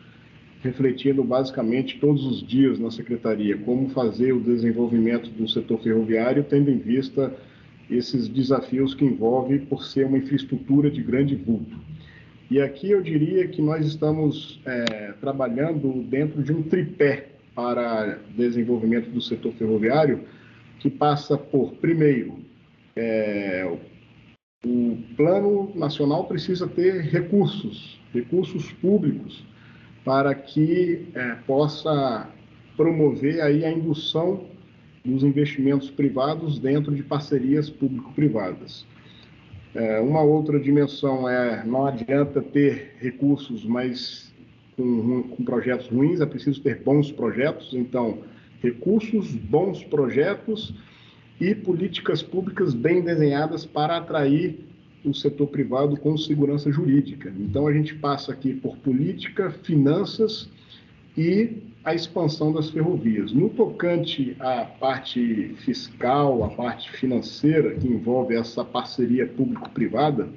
refletindo 0.63 1.23
basicamente 1.23 1.99
todos 1.99 2.25
os 2.25 2.45
dias 2.45 2.79
na 2.79 2.89
Secretaria, 2.89 3.55
como 3.57 3.87
fazer 3.89 4.33
o 4.33 4.39
desenvolvimento 4.39 5.29
do 5.29 5.47
setor 5.47 5.79
ferroviário, 5.81 6.43
tendo 6.43 6.71
em 6.71 6.79
vista 6.79 7.31
esses 7.87 8.27
desafios 8.27 8.95
que 8.95 9.05
envolve 9.05 9.59
por 9.59 9.83
ser 9.83 10.07
uma 10.07 10.17
infraestrutura 10.17 10.89
de 10.89 11.03
grande 11.03 11.35
vulto. 11.35 11.77
E 12.49 12.59
aqui 12.59 12.89
eu 12.89 13.03
diria 13.03 13.47
que 13.47 13.61
nós 13.61 13.85
estamos 13.85 14.59
é, 14.65 15.13
trabalhando 15.21 16.01
dentro 16.09 16.41
de 16.41 16.51
um 16.51 16.63
tripé 16.63 17.29
para 17.53 18.17
desenvolvimento 18.35 19.11
do 19.11 19.21
setor 19.21 19.53
ferroviário, 19.53 20.21
que 20.79 20.89
passa 20.89 21.37
por, 21.37 21.73
primeiro, 21.75 22.39
é, 22.95 23.71
o 24.65 24.97
plano 25.15 25.71
nacional 25.73 26.25
precisa 26.25 26.67
ter 26.67 27.01
recursos, 27.01 27.97
recursos 28.13 28.71
públicos, 28.73 29.45
para 30.03 30.35
que 30.35 31.07
é, 31.13 31.35
possa 31.47 32.29
promover 32.75 33.41
aí 33.41 33.63
a 33.63 33.71
indução 33.71 34.47
dos 35.05 35.23
investimentos 35.23 35.89
privados 35.89 36.59
dentro 36.59 36.93
de 36.93 37.01
parcerias 37.01 37.69
público-privadas. 37.69 38.85
É, 39.73 40.01
uma 40.01 40.21
outra 40.21 40.59
dimensão 40.59 41.29
é 41.29 41.63
não 41.63 41.85
adianta 41.85 42.41
ter 42.41 42.95
recursos, 42.99 43.63
mas 43.63 44.33
com, 44.75 45.23
com, 45.23 45.43
projetos 45.43 45.87
ruins, 45.87 46.19
é 46.19 46.25
preciso 46.25 46.61
ter 46.61 46.81
bons 46.83 47.11
projetos. 47.11 47.73
Então, 47.73 48.19
recursos, 48.61 49.31
bons 49.35 49.83
projetos 49.85 50.73
e 51.39 51.55
políticas 51.55 52.21
públicas 52.21 52.73
bem 52.73 53.01
desenhadas 53.01 53.65
para 53.65 53.97
atrair 53.97 54.59
o 55.05 55.13
setor 55.13 55.47
privado 55.47 55.95
com 55.97 56.17
segurança 56.17 56.71
jurídica. 56.71 57.33
Então, 57.39 57.67
a 57.67 57.73
gente 57.73 57.95
passa 57.95 58.33
aqui 58.33 58.53
por 58.53 58.77
política, 58.77 59.49
finanças 59.63 60.49
e 61.17 61.57
a 61.83 61.95
expansão 61.95 62.51
das 62.51 62.69
ferrovias. 62.69 63.31
No 63.31 63.49
tocante 63.49 64.35
à 64.39 64.65
parte 64.65 65.55
fiscal, 65.59 66.43
à 66.43 66.49
parte 66.49 66.91
financeira, 66.91 67.75
que 67.75 67.87
envolve 67.87 68.35
essa 68.35 68.65
parceria 68.65 69.25
público-privada, 69.25 70.27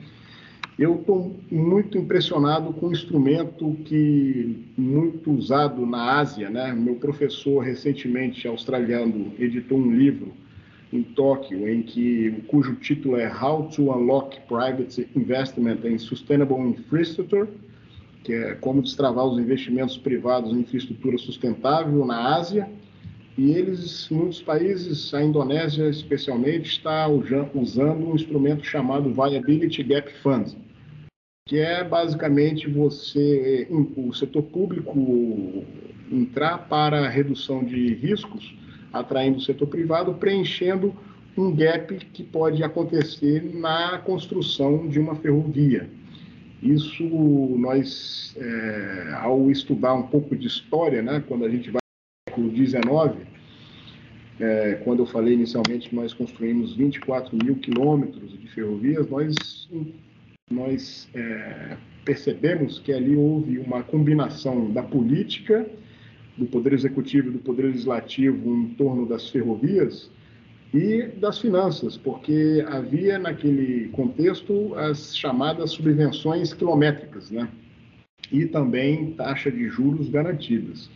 eu 0.79 0.97
estou 0.97 1.37
muito 1.51 1.99
impressionado 1.99 2.73
com 2.73 2.87
um 2.87 2.93
instrumento 2.93 3.77
que 3.85 4.65
muito 4.77 5.31
usado 5.33 5.85
na 5.85 6.19
Ásia, 6.19 6.49
né? 6.49 6.73
Meu 6.73 6.95
professor 6.95 7.61
recentemente 7.61 8.49
australiano 8.49 9.33
editou 9.39 9.79
um 9.79 9.95
livro 9.95 10.33
em 10.93 11.03
Tóquio, 11.03 11.69
em 11.69 11.83
que 11.83 12.43
cujo 12.49 12.75
título 12.77 13.17
é 13.17 13.33
How 13.33 13.69
to 13.69 13.91
Unlock 13.91 14.39
Private 14.47 15.09
Investment 15.17 15.81
in 15.85 15.99
Sustainable 15.99 16.59
Infrastructure 16.59 17.49
que 18.23 18.33
é 18.33 18.55
como 18.55 18.83
destravar 18.83 19.25
os 19.27 19.39
investimentos 19.39 19.97
privados 19.97 20.53
em 20.53 20.61
infraestrutura 20.61 21.19
sustentável 21.19 22.05
na 22.07 22.37
Ásia. 22.37 22.71
E 23.37 23.51
eles, 23.53 24.09
muitos 24.11 24.43
países, 24.43 25.13
a 25.15 25.23
Indonésia 25.23 25.89
especialmente, 25.89 26.69
está 26.69 27.09
usando 27.09 28.07
um 28.07 28.15
instrumento 28.15 28.65
chamado 28.65 29.13
Viability 29.13 29.83
Gap 29.83 30.13
Fund, 30.23 30.55
que 31.49 31.59
é 31.59 31.83
basicamente 31.83 32.69
você, 32.69 33.67
o 33.97 34.13
setor 34.13 34.43
público 34.43 35.65
entrar 36.11 36.69
para 36.69 37.07
a 37.07 37.09
redução 37.09 37.65
de 37.65 37.95
riscos, 37.95 38.55
atraindo 38.93 39.39
o 39.39 39.41
setor 39.41 39.67
privado, 39.67 40.15
preenchendo 40.15 40.95
um 41.37 41.55
gap 41.55 41.95
que 42.13 42.23
pode 42.23 42.63
acontecer 42.63 43.43
na 43.55 43.99
construção 43.99 44.87
de 44.89 44.99
uma 44.99 45.15
ferrovia. 45.17 45.89
Isso 46.63 47.05
nós, 47.59 48.37
é, 48.37 49.15
ao 49.21 49.51
estudar 49.51 49.95
um 49.95 50.05
pouco 50.05 50.37
de 50.37 50.47
história, 50.47 51.03
né, 51.03 51.23
quando 51.27 51.45
a 51.45 51.49
gente 51.49 51.71
vai 51.71 51.81
para 52.27 52.41
o 52.41 52.51
século 52.51 52.57
XIX, 52.57 53.33
é, 54.39 54.75
quando 54.85 55.01
eu 55.01 55.07
falei 55.07 55.35
inicialmente 55.35 55.89
que 55.89 55.97
nós 55.97 56.13
construímos 56.15 56.77
24 56.77 57.37
mil 57.37 57.57
quilômetros 57.57 58.39
de 58.39 58.47
ferrovias, 58.49 59.09
nós, 59.09 59.69
nós 60.51 61.09
é, 61.15 61.77
percebemos 62.05 62.79
que 62.79 62.93
ali 62.93 63.17
houve 63.17 63.59
uma 63.59 63.83
combinação 63.83 64.71
da 64.71 64.83
política, 64.83 65.69
do 66.37 66.47
Poder 66.47 66.73
Executivo 66.73 67.29
e 67.29 67.33
do 67.33 67.39
Poder 67.39 67.65
Legislativo 67.65 68.55
em 68.55 68.69
torno 68.75 69.07
das 69.07 69.29
ferrovias, 69.29 70.11
e 70.73 71.03
das 71.19 71.39
finanças, 71.39 71.97
porque 71.99 72.65
havia 72.67 73.19
naquele 73.19 73.89
contexto 73.89 74.75
as 74.75 75.17
chamadas 75.17 75.73
subvenções 75.73 76.55
quilométricas, 76.55 77.31
né? 77.31 77.49
E 78.31 78.47
também 78.47 79.13
taxa 79.13 79.51
de 79.51 79.69
juros 79.69 80.09
garantidas. 80.09 80.89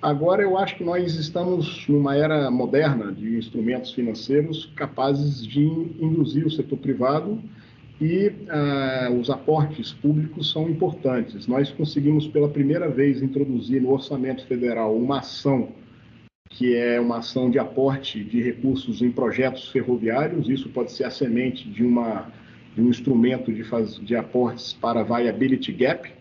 Agora 0.00 0.42
eu 0.42 0.56
acho 0.56 0.76
que 0.76 0.84
nós 0.84 1.16
estamos 1.16 1.86
numa 1.88 2.16
era 2.16 2.50
moderna 2.50 3.12
de 3.12 3.36
instrumentos 3.36 3.92
financeiros 3.92 4.72
capazes 4.76 5.44
de 5.44 5.64
induzir 5.64 6.46
o 6.46 6.50
setor 6.50 6.78
privado 6.78 7.42
e 8.02 8.28
uh, 8.28 9.16
os 9.16 9.30
aportes 9.30 9.92
públicos 9.92 10.50
são 10.50 10.68
importantes. 10.68 11.46
Nós 11.46 11.70
conseguimos 11.70 12.26
pela 12.26 12.48
primeira 12.48 12.88
vez 12.88 13.22
introduzir 13.22 13.80
no 13.80 13.92
orçamento 13.92 14.44
federal 14.46 14.96
uma 14.96 15.20
ação 15.20 15.68
que 16.50 16.74
é 16.74 17.00
uma 17.00 17.18
ação 17.18 17.50
de 17.50 17.58
aporte 17.58 18.22
de 18.22 18.42
recursos 18.42 19.00
em 19.00 19.10
projetos 19.10 19.70
ferroviários. 19.70 20.50
Isso 20.50 20.68
pode 20.68 20.92
ser 20.92 21.04
a 21.04 21.10
semente 21.10 21.66
de, 21.66 21.82
uma, 21.82 22.30
de 22.74 22.82
um 22.82 22.90
instrumento 22.90 23.52
de, 23.52 23.62
faz, 23.62 23.94
de 23.94 24.14
aportes 24.16 24.72
para 24.74 25.02
viability 25.02 25.72
gap, 25.72 26.12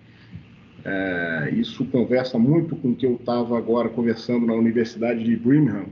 é, 0.85 1.53
isso 1.53 1.83
conversa 1.85 2.39
muito 2.39 2.75
com 2.75 2.89
o 2.89 2.95
que 2.95 3.05
eu 3.05 3.15
estava 3.15 3.57
agora 3.57 3.89
conversando 3.89 4.45
na 4.45 4.53
Universidade 4.53 5.23
de 5.23 5.35
Birmingham 5.35 5.87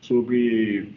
sobre 0.00 0.88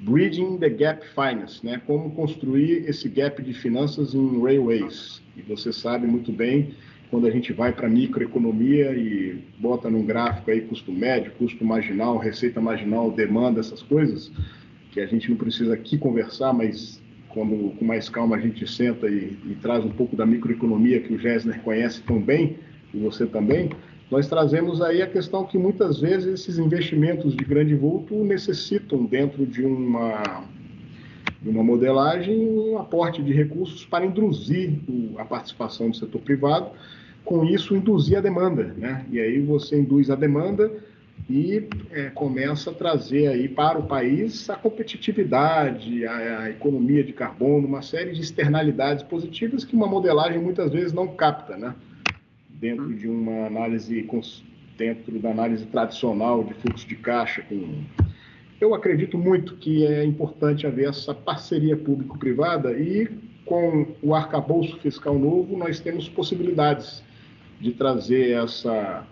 Bridging 0.00 0.58
the 0.58 0.70
Gap 0.70 1.04
Finance, 1.14 1.64
né? 1.64 1.80
como 1.86 2.10
construir 2.12 2.88
esse 2.88 3.08
gap 3.08 3.42
de 3.42 3.52
finanças 3.52 4.14
em 4.14 4.42
railways. 4.42 5.22
E 5.36 5.42
você 5.42 5.72
sabe 5.72 6.06
muito 6.06 6.32
bem, 6.32 6.74
quando 7.10 7.26
a 7.26 7.30
gente 7.30 7.52
vai 7.52 7.72
para 7.72 7.88
microeconomia 7.88 8.92
e 8.92 9.44
bota 9.58 9.90
num 9.90 10.04
gráfico 10.04 10.50
aí 10.50 10.62
custo 10.62 10.90
médio, 10.92 11.32
custo 11.32 11.64
marginal, 11.64 12.16
receita 12.16 12.60
marginal, 12.60 13.10
demanda, 13.10 13.60
essas 13.60 13.82
coisas, 13.82 14.30
que 14.92 15.00
a 15.00 15.06
gente 15.06 15.28
não 15.28 15.36
precisa 15.36 15.74
aqui 15.74 15.98
conversar, 15.98 16.52
mas 16.52 17.00
quando 17.28 17.74
com 17.76 17.84
mais 17.84 18.08
calma 18.08 18.36
a 18.36 18.40
gente 18.40 18.66
senta 18.66 19.08
e, 19.08 19.36
e 19.44 19.56
traz 19.60 19.84
um 19.84 19.90
pouco 19.90 20.16
da 20.16 20.24
microeconomia 20.24 21.00
que 21.00 21.12
o 21.12 21.18
Gessner 21.18 21.60
conhece 21.60 22.00
tão 22.02 22.20
bem, 22.20 22.58
e 22.94 22.98
você 22.98 23.26
também, 23.26 23.70
nós 24.10 24.26
trazemos 24.26 24.82
aí 24.82 25.00
a 25.02 25.06
questão 25.06 25.44
que 25.44 25.56
muitas 25.56 26.00
vezes 26.00 26.40
esses 26.40 26.58
investimentos 26.58 27.34
de 27.34 27.44
grande 27.44 27.74
vulto 27.74 28.24
necessitam, 28.24 29.04
dentro 29.04 29.46
de 29.46 29.64
uma, 29.64 30.44
de 31.40 31.48
uma 31.48 31.62
modelagem, 31.62 32.36
um 32.36 32.78
aporte 32.78 33.22
de 33.22 33.32
recursos 33.32 33.84
para 33.84 34.04
induzir 34.04 34.80
a 35.16 35.24
participação 35.24 35.90
do 35.90 35.96
setor 35.96 36.20
privado, 36.22 36.70
com 37.24 37.44
isso 37.44 37.76
induzir 37.76 38.18
a 38.18 38.20
demanda. 38.20 38.74
Né? 38.76 39.06
E 39.12 39.20
aí 39.20 39.40
você 39.40 39.78
induz 39.78 40.10
a 40.10 40.16
demanda 40.16 40.72
e 41.28 41.68
é, 41.92 42.10
começa 42.10 42.70
a 42.70 42.74
trazer 42.74 43.28
aí 43.28 43.48
para 43.48 43.78
o 43.78 43.86
país 43.86 44.50
a 44.50 44.56
competitividade, 44.56 46.04
a, 46.04 46.40
a, 46.40 46.50
economia 46.50 47.04
de 47.04 47.12
carbono, 47.12 47.68
uma 47.68 47.82
série 47.82 48.10
de 48.10 48.20
externalidades 48.20 49.04
positivas 49.04 49.64
que 49.64 49.76
uma 49.76 49.86
modelagem 49.86 50.40
muitas 50.40 50.72
vezes 50.72 50.92
não 50.92 51.06
capta, 51.06 51.56
né? 51.56 51.74
Dentro 52.60 52.94
de 52.94 53.08
uma 53.08 53.46
análise, 53.46 54.06
dentro 54.76 55.18
da 55.18 55.30
análise 55.30 55.64
tradicional 55.66 56.44
de 56.44 56.54
fluxo 56.54 56.86
de 56.86 56.96
caixa. 56.96 57.42
Com... 57.42 57.84
Eu 58.60 58.74
acredito 58.74 59.16
muito 59.16 59.56
que 59.56 59.86
é 59.86 60.04
importante 60.04 60.66
haver 60.66 60.90
essa 60.90 61.14
parceria 61.14 61.76
público-privada 61.76 62.72
e 62.72 63.08
com 63.46 63.86
o 64.02 64.14
arcabouço 64.14 64.78
fiscal 64.78 65.18
novo 65.18 65.56
nós 65.56 65.80
temos 65.80 66.08
possibilidades 66.08 67.02
de 67.58 67.72
trazer 67.72 68.32
essa, 68.32 69.06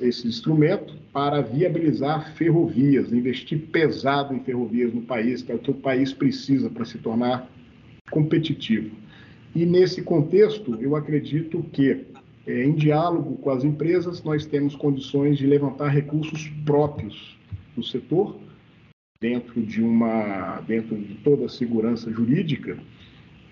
esse 0.00 0.28
instrumento 0.28 0.94
para 1.12 1.40
viabilizar 1.40 2.34
ferrovias, 2.34 3.12
investir 3.12 3.66
pesado 3.72 4.34
em 4.34 4.40
ferrovias 4.40 4.92
no 4.92 5.02
país, 5.02 5.42
que 5.42 5.50
é 5.50 5.54
o 5.54 5.58
que 5.58 5.70
o 5.70 5.74
país 5.74 6.12
precisa 6.12 6.68
para 6.68 6.84
se 6.84 6.98
tornar 6.98 7.50
competitivo. 8.10 8.94
E 9.54 9.64
nesse 9.64 10.02
contexto, 10.02 10.78
eu 10.80 10.94
acredito 10.94 11.62
que 11.72 12.06
é, 12.48 12.64
em 12.64 12.72
diálogo 12.72 13.36
com 13.36 13.50
as 13.50 13.62
empresas, 13.62 14.22
nós 14.24 14.46
temos 14.46 14.74
condições 14.74 15.36
de 15.36 15.46
levantar 15.46 15.88
recursos 15.88 16.48
próprios 16.64 17.38
no 17.76 17.84
setor, 17.84 18.40
dentro 19.20 19.60
de 19.60 19.82
uma, 19.82 20.60
dentro 20.66 20.96
de 20.96 21.16
toda 21.16 21.44
a 21.44 21.48
segurança 21.48 22.10
jurídica 22.10 22.78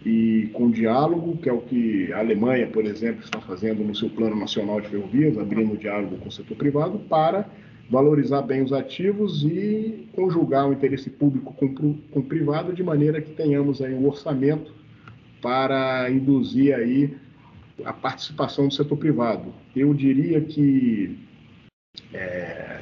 e 0.05 0.49
com 0.55 0.71
diálogo, 0.71 1.37
que 1.37 1.49
é 1.49 1.53
o 1.53 1.61
que 1.61 2.11
a 2.13 2.21
Alemanha, 2.21 2.69
por 2.69 2.87
exemplo, 2.87 3.23
está 3.23 3.39
fazendo 3.41 3.85
no 3.85 3.95
seu 3.95 4.09
Plano 4.09 4.37
Nacional 4.37 4.81
de 4.81 4.89
Ferrovias, 4.89 5.37
abrindo 5.37 5.77
diálogo 5.77 6.17
com 6.17 6.29
o 6.29 6.33
setor 6.33 6.57
privado 6.57 6.99
para 7.01 7.51
valorizar 7.91 8.43
bem 8.43 8.63
os 8.63 8.73
ativos 8.73 9.45
e 9.45 10.09
conjugar 10.13 10.69
o 10.69 10.73
interesse 10.73 11.11
público 11.11 11.53
com, 11.55 11.75
com 11.75 12.21
o 12.21 12.23
privado 12.23 12.73
de 12.73 12.83
maneira 12.83 13.21
que 13.21 13.33
tenhamos 13.33 13.83
aí 13.83 13.93
um 13.93 14.07
orçamento 14.07 14.73
para 15.43 16.11
induzir 16.11 16.75
aí 16.75 17.15
a 17.85 17.93
participação 17.93 18.69
do 18.69 18.75
setor 18.75 18.97
privado. 18.97 19.53
Eu 19.75 19.93
diria 19.93 20.41
que 20.41 21.19
é, 22.13 22.81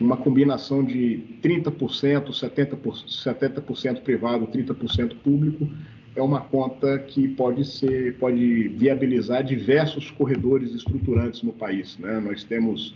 uma 0.00 0.16
combinação 0.16 0.84
de 0.84 1.22
30%, 1.42 2.28
70%, 2.28 3.08
70 3.08 4.00
privado, 4.02 4.46
30% 4.46 5.16
público, 5.16 5.68
é 6.14 6.22
uma 6.22 6.40
conta 6.40 6.98
que 6.98 7.28
pode 7.28 7.64
ser, 7.64 8.16
pode 8.18 8.68
viabilizar 8.68 9.44
diversos 9.44 10.10
corredores 10.10 10.74
estruturantes 10.74 11.42
no 11.42 11.52
país. 11.52 11.98
Né? 11.98 12.20
Nós 12.20 12.42
temos 12.42 12.94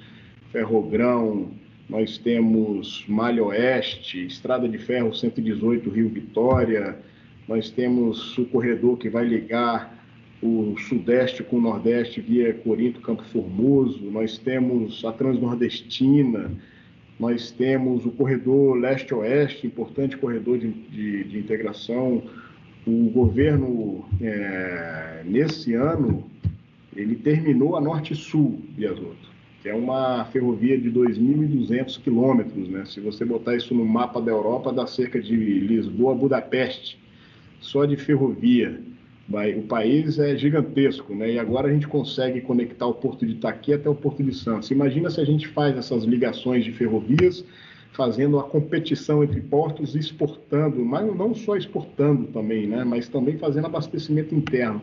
Ferrogrão, 0.50 1.50
nós 1.88 2.16
temos 2.16 3.04
Malha 3.06 3.44
Oeste, 3.44 4.24
Estrada 4.26 4.68
de 4.68 4.78
Ferro 4.78 5.14
118 5.14 5.90
Rio 5.90 6.08
Vitória, 6.08 6.98
nós 7.46 7.70
temos 7.70 8.38
o 8.38 8.44
corredor 8.46 8.96
que 8.96 9.10
vai 9.10 9.24
ligar 9.24 9.99
o 10.42 10.74
Sudeste 10.78 11.42
com 11.42 11.56
o 11.56 11.60
Nordeste 11.60 12.20
via 12.20 12.54
Corinto, 12.54 13.00
Campo 13.00 13.22
Formoso, 13.24 14.10
nós 14.10 14.38
temos 14.38 15.04
a 15.04 15.12
Transnordestina, 15.12 16.50
nós 17.18 17.50
temos 17.50 18.06
o 18.06 18.10
corredor 18.10 18.78
Leste-Oeste, 18.78 19.66
importante 19.66 20.16
corredor 20.16 20.58
de, 20.58 20.70
de, 20.70 21.24
de 21.24 21.38
integração. 21.38 22.22
O 22.86 23.10
governo, 23.10 24.06
é, 24.22 25.22
nesse 25.26 25.74
ano, 25.74 26.24
ele 26.96 27.14
terminou 27.16 27.76
a 27.76 27.80
Norte-Sul, 27.80 28.58
Biasotto, 28.70 29.28
que 29.62 29.68
é 29.68 29.74
uma 29.74 30.24
ferrovia 30.26 30.78
de 30.78 30.90
2.200 30.90 32.00
quilômetros. 32.02 32.66
Né? 32.70 32.86
Se 32.86 33.00
você 33.00 33.26
botar 33.26 33.54
isso 33.54 33.74
no 33.74 33.84
mapa 33.84 34.18
da 34.22 34.30
Europa, 34.32 34.72
dá 34.72 34.86
cerca 34.86 35.20
de 35.20 35.36
Lisboa 35.36 36.14
Budapeste, 36.14 36.98
só 37.60 37.84
de 37.84 37.96
ferrovia. 37.98 38.80
Vai, 39.30 39.54
o 39.54 39.62
país 39.62 40.18
é 40.18 40.36
gigantesco, 40.36 41.14
né? 41.14 41.34
E 41.34 41.38
agora 41.38 41.68
a 41.68 41.72
gente 41.72 41.86
consegue 41.86 42.40
conectar 42.40 42.84
o 42.86 42.94
Porto 42.94 43.24
de 43.24 43.34
Itaqui 43.34 43.72
até 43.72 43.88
o 43.88 43.94
Porto 43.94 44.24
de 44.24 44.34
Santos. 44.34 44.72
Imagina 44.72 45.08
se 45.08 45.20
a 45.20 45.24
gente 45.24 45.46
faz 45.46 45.76
essas 45.76 46.02
ligações 46.02 46.64
de 46.64 46.72
ferrovias, 46.72 47.44
fazendo 47.92 48.40
a 48.40 48.42
competição 48.42 49.22
entre 49.22 49.40
portos, 49.40 49.94
exportando, 49.94 50.84
mas 50.84 51.06
não 51.16 51.32
só 51.32 51.56
exportando 51.56 52.26
também, 52.26 52.66
né? 52.66 52.82
Mas 52.82 53.08
também 53.08 53.38
fazendo 53.38 53.66
abastecimento 53.66 54.34
interno. 54.34 54.82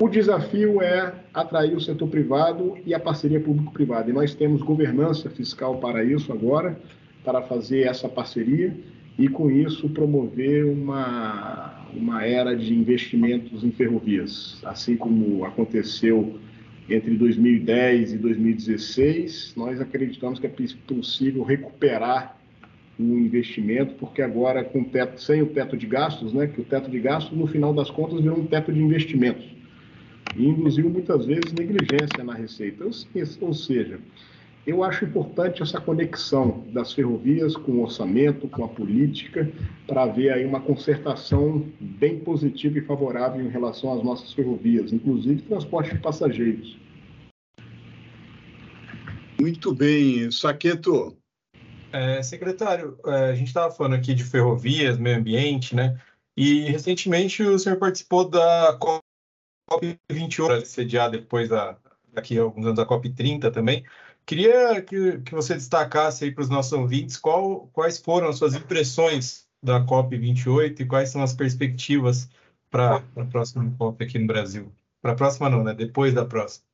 O 0.00 0.08
desafio 0.08 0.80
é 0.80 1.12
atrair 1.34 1.76
o 1.76 1.80
setor 1.80 2.08
privado 2.08 2.78
e 2.86 2.94
a 2.94 3.00
parceria 3.00 3.40
público-privada. 3.40 4.08
E 4.08 4.12
nós 4.14 4.34
temos 4.34 4.62
governança 4.62 5.28
fiscal 5.28 5.76
para 5.80 6.02
isso 6.02 6.32
agora, 6.32 6.80
para 7.22 7.42
fazer 7.42 7.82
essa 7.82 8.08
parceria 8.08 8.74
e, 9.18 9.28
com 9.28 9.50
isso, 9.50 9.88
promover 9.88 10.66
uma, 10.66 11.86
uma 11.94 12.24
era 12.24 12.54
de 12.54 12.74
investimentos 12.74 13.64
em 13.64 13.70
ferrovias, 13.70 14.60
assim 14.64 14.96
como 14.96 15.44
aconteceu 15.44 16.38
entre 16.88 17.16
2010 17.16 18.12
e 18.12 18.18
2016, 18.18 19.54
nós 19.56 19.80
acreditamos 19.80 20.38
que 20.38 20.46
é 20.46 20.52
possível 20.86 21.42
recuperar 21.42 22.36
o 22.98 23.02
investimento, 23.02 23.94
porque 23.94 24.22
agora 24.22 24.62
com 24.64 24.84
teto, 24.84 25.20
sem 25.20 25.42
o 25.42 25.46
teto 25.46 25.76
de 25.76 25.86
gastos, 25.86 26.32
né, 26.32 26.46
que 26.46 26.60
o 26.60 26.64
teto 26.64 26.90
de 26.90 26.98
gastos 27.00 27.36
no 27.36 27.46
final 27.46 27.74
das 27.74 27.90
contas 27.90 28.20
virou 28.20 28.38
um 28.38 28.46
teto 28.46 28.72
de 28.72 28.80
investimentos. 28.80 29.44
E 30.34 30.46
induziu 30.46 30.88
muitas 30.88 31.26
vezes 31.26 31.52
negligência 31.52 32.22
na 32.22 32.34
receita, 32.34 32.84
ou 32.84 33.54
seja, 33.54 33.98
eu 34.66 34.82
acho 34.82 35.04
importante 35.04 35.62
essa 35.62 35.80
conexão 35.80 36.64
das 36.72 36.92
ferrovias 36.92 37.56
com 37.56 37.72
o 37.72 37.82
orçamento, 37.82 38.48
com 38.48 38.64
a 38.64 38.68
política, 38.68 39.48
para 39.86 40.02
haver 40.02 40.32
aí 40.32 40.44
uma 40.44 40.60
concertação 40.60 41.64
bem 41.80 42.18
positiva 42.18 42.78
e 42.78 42.82
favorável 42.82 43.40
em 43.40 43.48
relação 43.48 43.96
às 43.96 44.02
nossas 44.02 44.32
ferrovias, 44.32 44.92
inclusive 44.92 45.42
transporte 45.42 45.94
de 45.94 46.00
passageiros. 46.00 46.76
Muito 49.40 49.72
bem, 49.72 50.30
Saqueto. 50.32 51.16
É, 51.92 52.20
secretário, 52.22 52.98
é, 53.06 53.30
a 53.30 53.34
gente 53.34 53.46
estava 53.46 53.72
falando 53.72 53.94
aqui 53.94 54.12
de 54.14 54.24
ferrovias, 54.24 54.98
meio 54.98 55.18
ambiente, 55.18 55.76
né? 55.76 55.98
E 56.36 56.62
recentemente 56.62 57.42
o 57.42 57.58
senhor 57.58 57.78
participou 57.78 58.28
da 58.28 58.76
COP28, 59.70 60.64
sediada 60.64 61.16
depois 61.16 61.48
da 61.48 61.78
daqui 62.12 62.38
a 62.38 62.42
alguns 62.42 62.66
anos 62.66 62.78
a 62.78 62.86
COP30 62.86 63.52
também. 63.52 63.84
Queria 64.26 64.82
que, 64.82 65.18
que 65.20 65.32
você 65.32 65.54
destacasse 65.54 66.24
aí 66.24 66.32
para 66.32 66.42
os 66.42 66.50
nossos 66.50 66.72
ouvintes 66.72 67.16
qual, 67.16 67.68
quais 67.72 67.96
foram 67.96 68.28
as 68.28 68.36
suas 68.36 68.56
impressões 68.56 69.46
da 69.62 69.80
COP28 69.86 70.80
e 70.80 70.84
quais 70.84 71.10
são 71.10 71.22
as 71.22 71.32
perspectivas 71.32 72.28
para 72.68 73.02
a 73.16 73.24
próxima 73.24 73.72
COP 73.78 74.04
aqui 74.04 74.18
no 74.18 74.26
Brasil. 74.26 74.72
Para 75.00 75.12
a 75.12 75.14
próxima 75.14 75.48
não, 75.48 75.62
né? 75.62 75.72
Depois 75.72 76.12
da 76.12 76.24
próxima. 76.24 76.66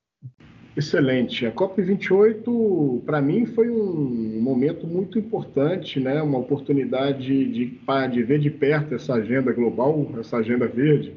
Excelente. 0.75 1.45
A 1.45 1.53
COP28, 1.53 3.05
para 3.05 3.21
mim, 3.21 3.45
foi 3.45 3.69
um 3.69 4.41
momento 4.41 4.87
muito 4.87 5.19
importante, 5.19 6.01
né? 6.01 6.23
uma 6.23 6.39
oportunidade 6.39 7.27
de, 7.27 7.79
de 8.11 8.23
ver 8.23 8.39
de 8.39 8.51
perto 8.51 8.95
essa 8.95 9.15
agenda 9.15 9.53
global, 9.53 10.11
essa 10.19 10.39
agenda 10.39 10.67
verde 10.67 11.15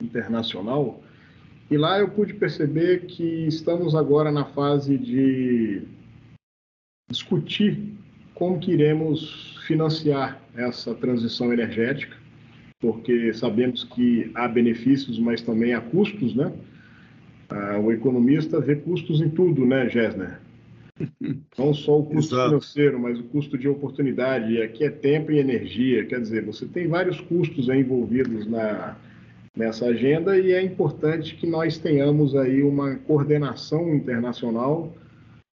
internacional. 0.00 1.02
E 1.70 1.76
lá 1.76 2.00
eu 2.00 2.08
pude 2.08 2.34
perceber 2.34 3.06
que 3.06 3.46
estamos 3.46 3.94
agora 3.94 4.32
na 4.32 4.44
fase 4.44 4.98
de 4.98 5.82
discutir 7.08 7.94
como 8.34 8.58
que 8.58 8.72
iremos 8.72 9.56
financiar 9.68 10.42
essa 10.56 10.92
transição 10.96 11.52
energética, 11.52 12.16
porque 12.80 13.32
sabemos 13.32 13.84
que 13.84 14.32
há 14.34 14.48
benefícios, 14.48 15.16
mas 15.18 15.42
também 15.42 15.72
há 15.72 15.80
custos, 15.80 16.34
né? 16.34 16.52
Ah, 17.48 17.78
o 17.78 17.92
economista 17.92 18.60
vê 18.60 18.74
custos 18.74 19.20
em 19.20 19.28
tudo, 19.28 19.64
né, 19.64 19.88
Gessner? 19.88 20.40
Não 21.56 21.72
só 21.72 22.00
o 22.00 22.06
custo 22.06 22.34
Exato. 22.34 22.48
financeiro, 22.48 22.98
mas 22.98 23.20
o 23.20 23.24
custo 23.24 23.56
de 23.56 23.68
oportunidade. 23.68 24.54
E 24.54 24.62
aqui 24.62 24.84
é 24.84 24.90
tempo 24.90 25.30
e 25.30 25.38
energia. 25.38 26.04
Quer 26.06 26.20
dizer, 26.20 26.44
você 26.44 26.66
tem 26.66 26.88
vários 26.88 27.20
custos 27.20 27.68
envolvidos 27.68 28.46
na, 28.46 28.96
nessa 29.60 29.84
agenda 29.86 30.38
e 30.38 30.52
é 30.52 30.62
importante 30.62 31.36
que 31.36 31.46
nós 31.46 31.76
tenhamos 31.76 32.34
aí 32.34 32.62
uma 32.62 32.96
coordenação 32.96 33.94
internacional 33.94 34.92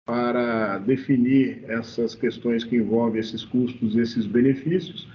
para 0.06 0.78
definir 0.78 1.64
essas 1.66 2.14
questões 2.14 2.62
que 2.62 2.76
envolvem 2.76 3.20
esses 3.20 3.44
custos, 3.44 3.96
esses 3.96 4.24
benefícios. 4.24 5.08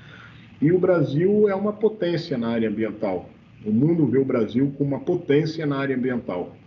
E 0.62 0.73
o 0.73 0.77
Brasil 0.77 1.47
é 1.47 1.56
uma 1.56 1.71
potência 1.71 2.38
na 2.38 2.49
área 2.49 2.67
ambiental. 2.67 3.30
O 3.65 3.71
mundo 3.71 4.06
vê 4.08 4.17
o 4.17 4.25
Brasil 4.25 4.73
como 4.77 4.89
uma 4.89 4.99
potência 4.99 5.65
na 5.65 5.77
área 5.77 5.95
ambiental. 5.95 6.58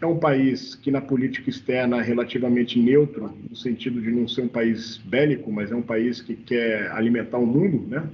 É 0.00 0.06
um 0.06 0.18
país 0.18 0.74
que, 0.74 0.90
na 0.90 1.00
política 1.00 1.48
externa, 1.48 1.98
é 1.98 2.02
relativamente 2.02 2.78
neutro, 2.80 3.32
no 3.48 3.54
sentido 3.54 4.00
de 4.00 4.10
não 4.10 4.26
ser 4.26 4.42
um 4.42 4.48
país 4.48 4.96
bélico, 5.04 5.52
mas 5.52 5.70
é 5.70 5.76
um 5.76 5.82
país 5.82 6.20
que 6.20 6.34
quer 6.34 6.90
alimentar 6.90 7.38
o 7.38 7.46
mundo, 7.46 7.86
né? 7.88 8.04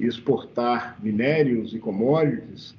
Exportar 0.00 0.98
minérios 1.00 1.72
e 1.74 1.78
commodities 1.78 2.74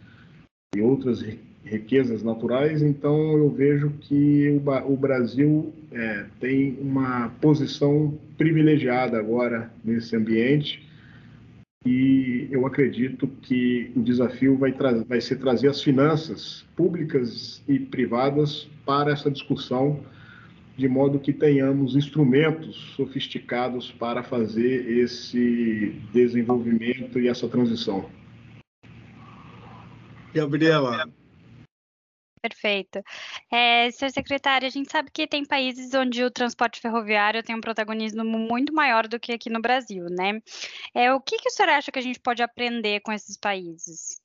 e 0.76 0.82
outras 0.82 1.24
riquezas 1.64 2.22
naturais. 2.22 2.82
Então, 2.82 3.38
eu 3.38 3.50
vejo 3.50 3.90
que 4.02 4.62
o, 4.88 4.96
Brasil 4.96 5.74
é, 5.92 6.26
tem 6.40 6.78
uma 6.80 7.30
posição 7.42 8.18
privilegiada 8.38 9.18
agora 9.18 9.72
nesse 9.84 10.16
ambiente 10.16 10.86
e 11.86 12.48
eu 12.52 12.66
acredito 12.66 13.28
que 13.28 13.92
o 13.96 14.02
desafio 14.02 14.58
vai, 14.58 14.74
vai 15.08 15.22
ser 15.22 15.36
trazer 15.38 15.68
as 15.68 15.82
finanças 15.82 16.66
públicas 16.76 17.64
e 17.68 17.80
privadas 17.80 18.68
para 18.86 19.12
essa 19.12 19.30
discussão, 19.30 20.00
de 20.76 20.88
modo 20.88 21.20
que 21.20 21.32
tenhamos 21.32 21.96
instrumentos 21.96 22.76
sofisticados 22.96 23.92
para 23.92 24.24
fazer 24.24 24.90
esse 25.00 25.96
desenvolvimento 26.12 27.20
e 27.20 27.28
essa 27.28 27.48
transição. 27.48 28.10
Gabriela, 30.36 31.08
Perfeito. 32.42 33.02
É, 33.52 33.90
senhor 33.90 34.12
secretário, 34.12 34.68
a 34.68 34.70
gente 34.70 34.92
sabe 34.92 35.10
que 35.12 35.26
tem 35.26 35.44
países 35.44 35.92
onde 35.96 36.24
o 36.24 36.30
transporte 36.30 36.80
ferroviário 36.80 37.42
tem 37.42 37.56
um 37.56 37.62
protagonismo 37.62 38.24
muito 38.24 38.72
maior 38.72 39.08
do 39.08 39.20
que 39.20 39.32
aqui 39.32 39.50
no 39.50 39.60
Brasil, 39.60 40.06
né? 40.12 40.40
É, 40.94 41.12
o 41.12 41.20
que, 41.20 41.38
que 41.38 41.50
o 41.50 41.52
senhor 41.52 41.70
acha 41.70 41.92
que 41.92 41.98
a 41.98 42.02
gente 42.04 42.20
pode 42.20 42.44
aprender 42.44 43.00
com 43.00 43.12
esses 43.12 43.36
países? 43.36 44.22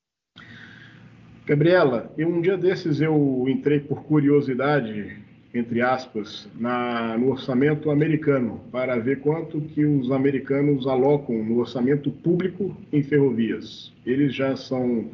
Gabriela, 1.46 2.12
um 2.18 2.42
dia 2.42 2.58
desses 2.58 3.00
eu 3.00 3.46
entrei 3.48 3.80
por 3.80 4.02
curiosidade, 4.02 5.16
entre 5.54 5.80
aspas, 5.80 6.46
na, 6.54 7.16
no 7.16 7.30
orçamento 7.30 7.90
americano, 7.90 8.60
para 8.70 8.98
ver 8.98 9.20
quanto 9.20 9.62
que 9.62 9.86
os 9.86 10.12
americanos 10.12 10.86
alocam 10.86 11.42
no 11.42 11.58
orçamento 11.58 12.10
público 12.10 12.76
em 12.92 13.02
ferrovias. 13.02 13.94
Eles 14.04 14.34
já 14.34 14.54
são 14.56 15.10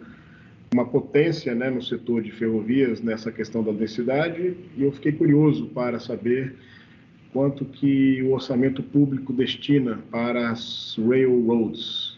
uma 0.72 0.84
potência 0.84 1.54
né, 1.54 1.70
no 1.70 1.82
setor 1.82 2.22
de 2.22 2.30
ferrovias 2.32 3.00
nessa 3.00 3.30
questão 3.30 3.62
da 3.62 3.72
densidade 3.72 4.56
e 4.76 4.82
eu 4.82 4.92
fiquei 4.92 5.12
curioso 5.12 5.66
para 5.68 5.98
saber 5.98 6.54
quanto 7.32 7.64
que 7.64 8.22
o 8.22 8.32
orçamento 8.32 8.82
público 8.82 9.32
destina 9.32 10.02
para 10.10 10.50
as 10.50 10.96
railroads. 10.98 12.16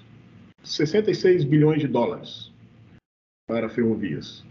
66 0.63 1.45
bilhões 1.45 1.81
de 1.81 1.89
dólares 1.89 2.53
para 3.47 3.69
ferrovias. 3.69 4.45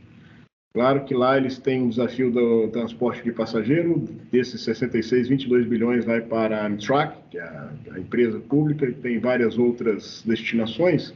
Claro 0.73 1.05
que 1.05 1.13
lá 1.13 1.37
eles 1.37 1.57
têm 1.57 1.81
um 1.81 1.89
desafio 1.89 2.31
do 2.31 2.67
transporte 2.67 3.23
de 3.23 3.31
passageiro, 3.31 3.99
desses 4.31 4.61
66, 4.61 5.27
22 5.29 5.65
bilhões 5.65 6.05
vai 6.05 6.21
para 6.21 6.61
a 6.61 6.67
Amtrak, 6.67 7.17
que 7.31 7.39
é 7.39 7.41
a 7.41 7.99
empresa 7.99 8.39
pública, 8.39 8.85
e 8.85 8.93
tem 8.93 9.19
várias 9.19 9.57
outras 9.57 10.21
destinações, 10.23 11.13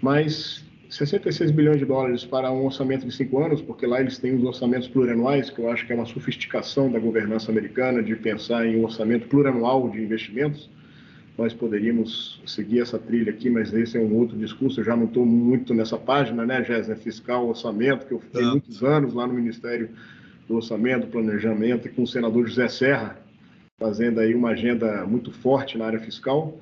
mas 0.00 0.64
66 0.92 1.50
bilhões 1.52 1.78
de 1.78 1.86
dólares 1.86 2.22
para 2.22 2.52
um 2.52 2.66
orçamento 2.66 3.06
de 3.06 3.14
cinco 3.14 3.42
anos, 3.42 3.62
porque 3.62 3.86
lá 3.86 3.98
eles 3.98 4.18
têm 4.18 4.36
os 4.36 4.44
orçamentos 4.44 4.86
plurianuais, 4.88 5.48
que 5.48 5.58
eu 5.58 5.70
acho 5.70 5.86
que 5.86 5.92
é 5.92 5.96
uma 5.96 6.04
sofisticação 6.04 6.92
da 6.92 6.98
governança 6.98 7.50
americana 7.50 8.02
de 8.02 8.14
pensar 8.14 8.66
em 8.66 8.76
um 8.76 8.84
orçamento 8.84 9.26
plurianual 9.26 9.88
de 9.88 10.02
investimentos. 10.02 10.68
Nós 11.38 11.54
poderíamos 11.54 12.42
seguir 12.44 12.80
essa 12.80 12.98
trilha 12.98 13.32
aqui, 13.32 13.48
mas 13.48 13.72
esse 13.72 13.96
é 13.96 14.00
um 14.00 14.14
outro 14.18 14.36
discurso. 14.36 14.80
Eu 14.80 14.84
já 14.84 14.94
não 14.94 15.06
estou 15.06 15.24
muito 15.24 15.72
nessa 15.72 15.96
página, 15.96 16.44
né, 16.44 16.62
Jéssica? 16.62 16.94
Fiscal, 16.94 17.48
orçamento, 17.48 18.06
que 18.06 18.12
eu 18.12 18.20
fiquei 18.20 18.42
muitos 18.42 18.82
anos 18.82 19.14
lá 19.14 19.26
no 19.26 19.32
Ministério 19.32 19.88
do 20.46 20.56
Orçamento, 20.56 21.06
Planejamento, 21.06 21.88
e 21.88 21.90
com 21.90 22.02
o 22.02 22.06
senador 22.06 22.46
José 22.46 22.68
Serra, 22.68 23.16
fazendo 23.78 24.20
aí 24.20 24.34
uma 24.34 24.50
agenda 24.50 25.06
muito 25.06 25.32
forte 25.32 25.78
na 25.78 25.86
área 25.86 26.00
fiscal 26.00 26.60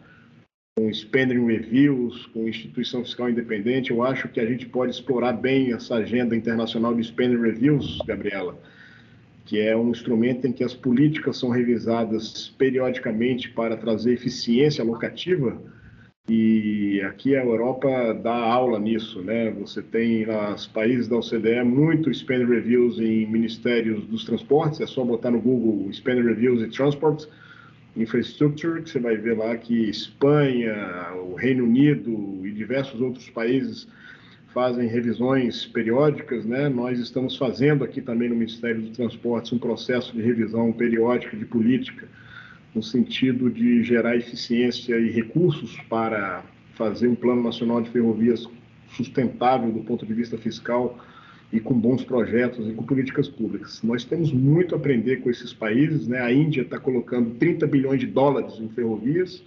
com 0.76 0.88
spending 0.92 1.46
reviews, 1.46 2.26
com 2.26 2.48
instituição 2.48 3.04
fiscal 3.04 3.28
independente. 3.28 3.90
Eu 3.90 4.02
acho 4.02 4.28
que 4.28 4.40
a 4.40 4.46
gente 4.46 4.66
pode 4.66 4.92
explorar 4.92 5.32
bem 5.32 5.72
essa 5.72 5.96
agenda 5.96 6.34
internacional 6.34 6.94
de 6.94 7.02
spending 7.02 7.40
reviews, 7.40 7.98
Gabriela, 8.06 8.58
que 9.44 9.60
é 9.60 9.76
um 9.76 9.90
instrumento 9.90 10.46
em 10.46 10.52
que 10.52 10.64
as 10.64 10.74
políticas 10.74 11.36
são 11.38 11.50
revisadas 11.50 12.48
periodicamente 12.56 13.50
para 13.50 13.76
trazer 13.76 14.14
eficiência 14.14 14.82
alocativa. 14.82 15.60
E 16.28 17.00
aqui 17.02 17.34
a 17.34 17.44
Europa 17.44 18.14
dá 18.14 18.36
aula 18.36 18.78
nisso, 18.78 19.20
né? 19.20 19.50
Você 19.50 19.82
tem 19.82 20.24
nos 20.24 20.66
países 20.66 21.08
da 21.08 21.16
OCDE 21.16 21.64
muito 21.64 22.08
spending 22.14 22.46
reviews 22.46 23.00
em 23.00 23.26
ministérios 23.26 24.06
dos 24.06 24.24
transportes, 24.24 24.80
é 24.80 24.86
só 24.86 25.04
botar 25.04 25.32
no 25.32 25.40
Google 25.40 25.92
spending 25.92 26.22
reviews 26.22 26.62
e 26.62 26.68
transports 26.68 27.28
Infrastructure, 27.96 28.82
que 28.82 28.90
você 28.90 28.98
vai 28.98 29.16
ver 29.16 29.36
lá 29.36 29.56
que 29.56 29.90
Espanha, 29.90 31.12
o 31.14 31.34
Reino 31.34 31.64
Unido 31.64 32.40
e 32.44 32.52
diversos 32.52 33.00
outros 33.00 33.28
países 33.30 33.88
fazem 34.52 34.88
revisões 34.88 35.66
periódicas, 35.66 36.44
né? 36.44 36.68
Nós 36.68 36.98
estamos 36.98 37.36
fazendo 37.36 37.84
aqui 37.84 38.00
também 38.00 38.28
no 38.28 38.36
Ministério 38.36 38.80
dos 38.80 38.96
Transportes 38.96 39.52
um 39.52 39.58
processo 39.58 40.12
de 40.12 40.22
revisão 40.22 40.72
periódica 40.72 41.36
de 41.36 41.44
política 41.44 42.08
no 42.74 42.82
sentido 42.82 43.50
de 43.50 43.82
gerar 43.82 44.16
eficiência 44.16 44.98
e 44.98 45.10
recursos 45.10 45.76
para 45.88 46.44
fazer 46.74 47.08
um 47.08 47.14
plano 47.14 47.42
nacional 47.42 47.80
de 47.80 47.90
ferrovias 47.90 48.46
sustentável 48.88 49.70
do 49.70 49.80
ponto 49.80 50.04
de 50.06 50.14
vista 50.14 50.36
fiscal 50.38 50.98
e 51.52 51.58
com 51.58 51.74
bons 51.74 52.04
projetos 52.04 52.68
e 52.68 52.72
com 52.72 52.84
políticas 52.84 53.28
públicas. 53.28 53.82
Nós 53.82 54.04
temos 54.04 54.32
muito 54.32 54.74
a 54.74 54.78
aprender 54.78 55.16
com 55.16 55.30
esses 55.30 55.52
países. 55.52 56.06
Né? 56.06 56.20
A 56.20 56.32
Índia 56.32 56.62
está 56.62 56.78
colocando 56.78 57.34
30 57.34 57.66
bilhões 57.66 58.00
de 58.00 58.06
dólares 58.06 58.54
em 58.60 58.68
ferrovias 58.68 59.42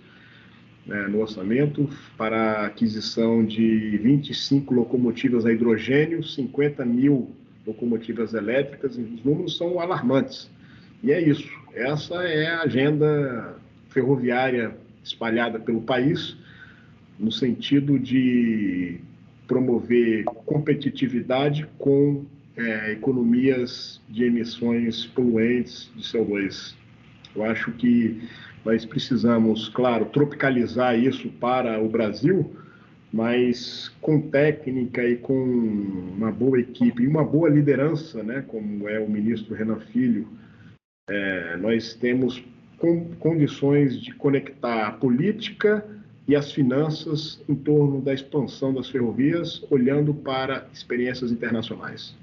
né, 0.85 1.07
no 1.07 1.21
orçamento 1.21 1.89
para 2.17 2.37
a 2.37 2.65
aquisição 2.65 3.45
de 3.45 3.97
25 3.97 4.73
locomotivas 4.73 5.45
a 5.45 5.51
hidrogênio, 5.51 6.23
50 6.23 6.85
mil 6.85 7.31
locomotivas 7.65 8.33
elétricas. 8.33 8.97
Os 8.97 9.23
números 9.23 9.57
são 9.57 9.79
alarmantes. 9.79 10.49
E 11.01 11.11
é 11.11 11.21
isso. 11.21 11.49
Essa 11.73 12.15
é 12.23 12.47
a 12.47 12.61
agenda 12.61 13.55
ferroviária 13.89 14.75
espalhada 15.03 15.59
pelo 15.59 15.81
país, 15.81 16.35
no 17.19 17.31
sentido 17.31 17.99
de 17.99 18.99
promover 19.47 20.23
competitividade 20.23 21.67
com 21.77 22.25
é, 22.55 22.91
economias 22.91 24.01
de 24.09 24.25
emissões 24.25 25.05
poluentes 25.05 25.91
de 25.95 26.03
CO2. 26.03 26.75
Eu 27.35 27.43
acho 27.43 27.71
que 27.73 28.21
nós 28.63 28.85
precisamos, 28.85 29.69
claro, 29.69 30.05
tropicalizar 30.05 30.97
isso 30.97 31.29
para 31.29 31.81
o 31.81 31.89
Brasil, 31.89 32.55
mas 33.11 33.89
com 34.01 34.19
técnica 34.21 35.03
e 35.03 35.17
com 35.17 35.33
uma 36.15 36.31
boa 36.31 36.59
equipe 36.59 37.03
e 37.03 37.07
uma 37.07 37.23
boa 37.23 37.49
liderança, 37.49 38.23
né, 38.23 38.43
como 38.47 38.87
é 38.87 38.99
o 38.99 39.09
ministro 39.09 39.53
Renan 39.53 39.79
Filho, 39.79 40.27
é, 41.09 41.57
nós 41.57 41.93
temos 41.93 42.43
condições 43.19 44.01
de 44.01 44.13
conectar 44.13 44.87
a 44.87 44.91
política 44.91 45.85
e 46.27 46.35
as 46.35 46.51
finanças 46.51 47.41
em 47.47 47.55
torno 47.55 48.01
da 48.01 48.13
expansão 48.13 48.73
das 48.73 48.89
ferrovias, 48.89 49.63
olhando 49.69 50.13
para 50.13 50.67
experiências 50.73 51.31
internacionais. 51.31 52.15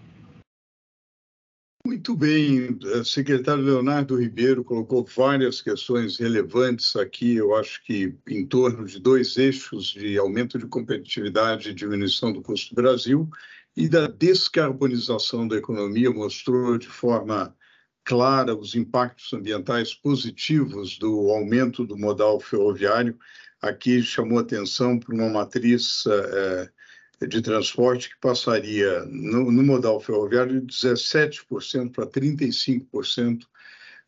Muito 1.85 2.15
bem, 2.15 2.79
o 2.83 3.05
secretário 3.05 3.65
Leonardo 3.65 4.15
Ribeiro 4.15 4.63
colocou 4.63 5.05
várias 5.05 5.63
questões 5.63 6.19
relevantes 6.19 6.95
aqui, 6.95 7.37
eu 7.37 7.55
acho 7.57 7.83
que 7.85 8.15
em 8.29 8.47
torno 8.47 8.85
de 8.85 9.01
dois 9.01 9.37
eixos 9.39 9.87
de 9.87 10.19
aumento 10.19 10.59
de 10.59 10.67
competitividade 10.67 11.71
e 11.71 11.75
diminuição 11.75 12.33
do 12.33 12.43
custo 12.43 12.75
do 12.75 12.83
Brasil 12.83 13.29
e 13.77 13.89
da 13.89 14.07
descarbonização 14.07 15.49
da 15.49 15.57
economia, 15.57 16.11
mostrou 16.11 16.77
de 16.77 16.87
forma 16.87 17.57
clara 18.05 18.55
os 18.55 18.75
impactos 18.75 19.33
ambientais 19.33 19.95
positivos 19.95 20.99
do 20.99 21.31
aumento 21.31 21.87
do 21.87 21.97
modal 21.97 22.41
ferroviário. 22.41 23.19
Aqui 23.61 24.03
chamou 24.03 24.39
atenção 24.39 24.99
para 24.99 25.15
uma 25.15 25.29
matriz 25.29 26.05
é, 26.07 27.27
de 27.27 27.43
transporte 27.43 28.09
que 28.09 28.19
passaria 28.19 29.05
no, 29.05 29.51
no 29.51 29.63
modal 29.63 30.01
ferroviário 30.01 30.63
de 30.63 30.75
17% 30.75 31.93
para 31.93 32.07
35%, 32.07 33.43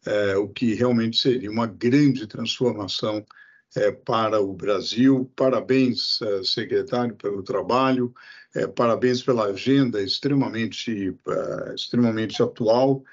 é, 0.06 0.36
o 0.36 0.48
que 0.48 0.72
realmente 0.72 1.18
seria 1.18 1.50
uma 1.50 1.66
grande 1.66 2.26
transformação 2.26 3.24
é, 3.76 3.92
para 3.92 4.40
o 4.40 4.54
Brasil. 4.54 5.30
Parabéns, 5.36 6.18
secretário, 6.44 7.14
pelo 7.14 7.42
trabalho, 7.42 8.14
parabéns 8.74 9.22
pela 9.22 9.46
agenda 9.46 10.02
extremamente, 10.02 11.14
extremamente 11.74 12.42
atual. 12.42 13.04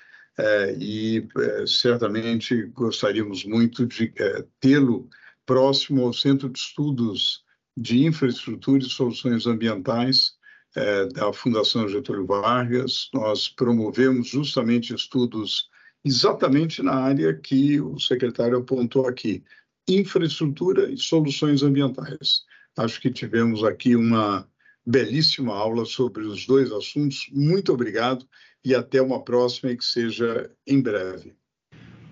E 0.79 1.27
certamente 1.65 2.63
gostaríamos 2.67 3.43
muito 3.45 3.85
de 3.85 4.13
tê-lo 4.59 5.09
próximo 5.49 6.05
ao 6.05 6.13
Centro 6.13 6.47
de 6.47 6.59
Estudos 6.59 7.43
de 7.75 8.05
infraestrutura 8.05 8.83
e 8.83 8.87
soluções 8.87 9.47
ambientais 9.47 10.33
é, 10.75 11.07
da 11.07 11.33
Fundação 11.33 11.89
Getúlio 11.89 12.27
Vargas. 12.27 13.09
Nós 13.11 13.49
promovemos 13.49 14.27
justamente 14.27 14.93
estudos 14.93 15.67
exatamente 16.05 16.83
na 16.83 16.93
área 16.93 17.33
que 17.33 17.81
o 17.81 17.97
secretário 17.99 18.59
apontou 18.59 19.07
aqui, 19.07 19.43
infraestrutura 19.87 20.87
e 20.87 20.97
soluções 20.99 21.63
ambientais. 21.63 22.43
Acho 22.77 23.01
que 23.01 23.09
tivemos 23.09 23.63
aqui 23.63 23.95
uma 23.95 24.47
belíssima 24.85 25.55
aula 25.55 25.83
sobre 25.83 26.27
os 26.27 26.45
dois 26.45 26.71
assuntos. 26.71 27.27
Muito 27.31 27.73
obrigado 27.73 28.23
e 28.63 28.75
até 28.75 29.01
uma 29.01 29.23
próxima 29.23 29.71
e 29.71 29.77
que 29.77 29.83
seja 29.83 30.51
em 30.67 30.79
breve. 30.79 31.38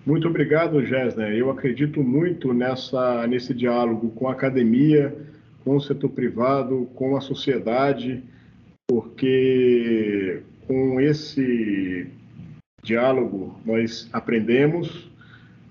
Muito 0.08 0.26
obrigado, 0.26 0.82
Gessner. 0.86 1.34
Eu 1.34 1.50
acredito 1.50 2.02
muito 2.02 2.54
nessa, 2.54 3.26
nesse 3.26 3.52
diálogo 3.52 4.08
com 4.12 4.26
a 4.26 4.32
academia, 4.32 5.14
com 5.62 5.76
o 5.76 5.80
setor 5.82 6.08
privado, 6.08 6.88
com 6.94 7.14
a 7.14 7.20
sociedade, 7.20 8.24
porque 8.86 10.40
com 10.66 10.98
esse 10.98 12.10
diálogo 12.82 13.60
nós 13.66 14.08
aprendemos 14.10 15.10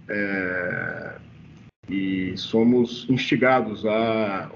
é, 0.08 1.16
e 1.90 2.34
somos 2.38 3.08
instigados 3.10 3.88
a 3.88 4.52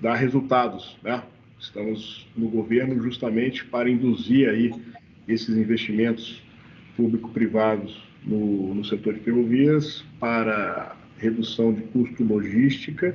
dar 0.00 0.14
resultados, 0.14 0.96
né? 1.02 1.22
Estamos 1.60 2.26
no 2.34 2.48
governo 2.48 2.98
justamente 3.02 3.62
para 3.66 3.90
induzir 3.90 4.48
aí 4.48 4.72
esses 5.28 5.54
investimentos 5.54 6.42
público-privados 6.96 8.07
no, 8.24 8.74
no 8.74 8.84
setor 8.84 9.14
de 9.14 9.20
ferrovias 9.20 10.04
para 10.20 10.96
redução 11.18 11.72
de 11.72 11.82
custo 11.82 12.22
logística 12.22 13.14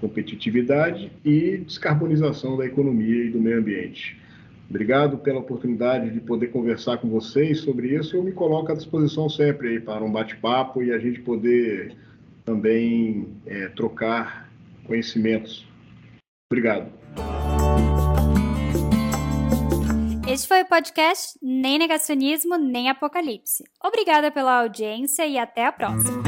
competitividade 0.00 1.10
e 1.24 1.58
descarbonização 1.58 2.56
da 2.56 2.66
economia 2.66 3.24
e 3.24 3.30
do 3.30 3.40
meio 3.40 3.58
ambiente. 3.58 4.20
Obrigado 4.68 5.18
pela 5.18 5.38
oportunidade 5.38 6.10
de 6.10 6.20
poder 6.20 6.48
conversar 6.48 6.98
com 6.98 7.08
vocês 7.08 7.60
sobre 7.60 7.94
isso. 7.94 8.16
Eu 8.16 8.22
me 8.22 8.32
coloco 8.32 8.72
à 8.72 8.74
disposição 8.74 9.28
sempre 9.28 9.68
aí 9.68 9.80
para 9.80 10.04
um 10.04 10.10
bate-papo 10.10 10.82
e 10.82 10.92
a 10.92 10.98
gente 10.98 11.20
poder 11.20 11.94
também 12.44 13.28
é, 13.46 13.68
trocar 13.68 14.50
conhecimentos. 14.84 15.66
Obrigado. 16.50 17.05
Este 20.36 20.48
foi 20.48 20.60
o 20.60 20.66
podcast 20.66 21.38
Nem 21.42 21.78
Negacionismo, 21.78 22.58
Nem 22.58 22.90
Apocalipse. 22.90 23.64
Obrigada 23.82 24.30
pela 24.30 24.60
audiência 24.60 25.26
e 25.26 25.38
até 25.38 25.64
a 25.64 25.72
próxima. 25.72 26.22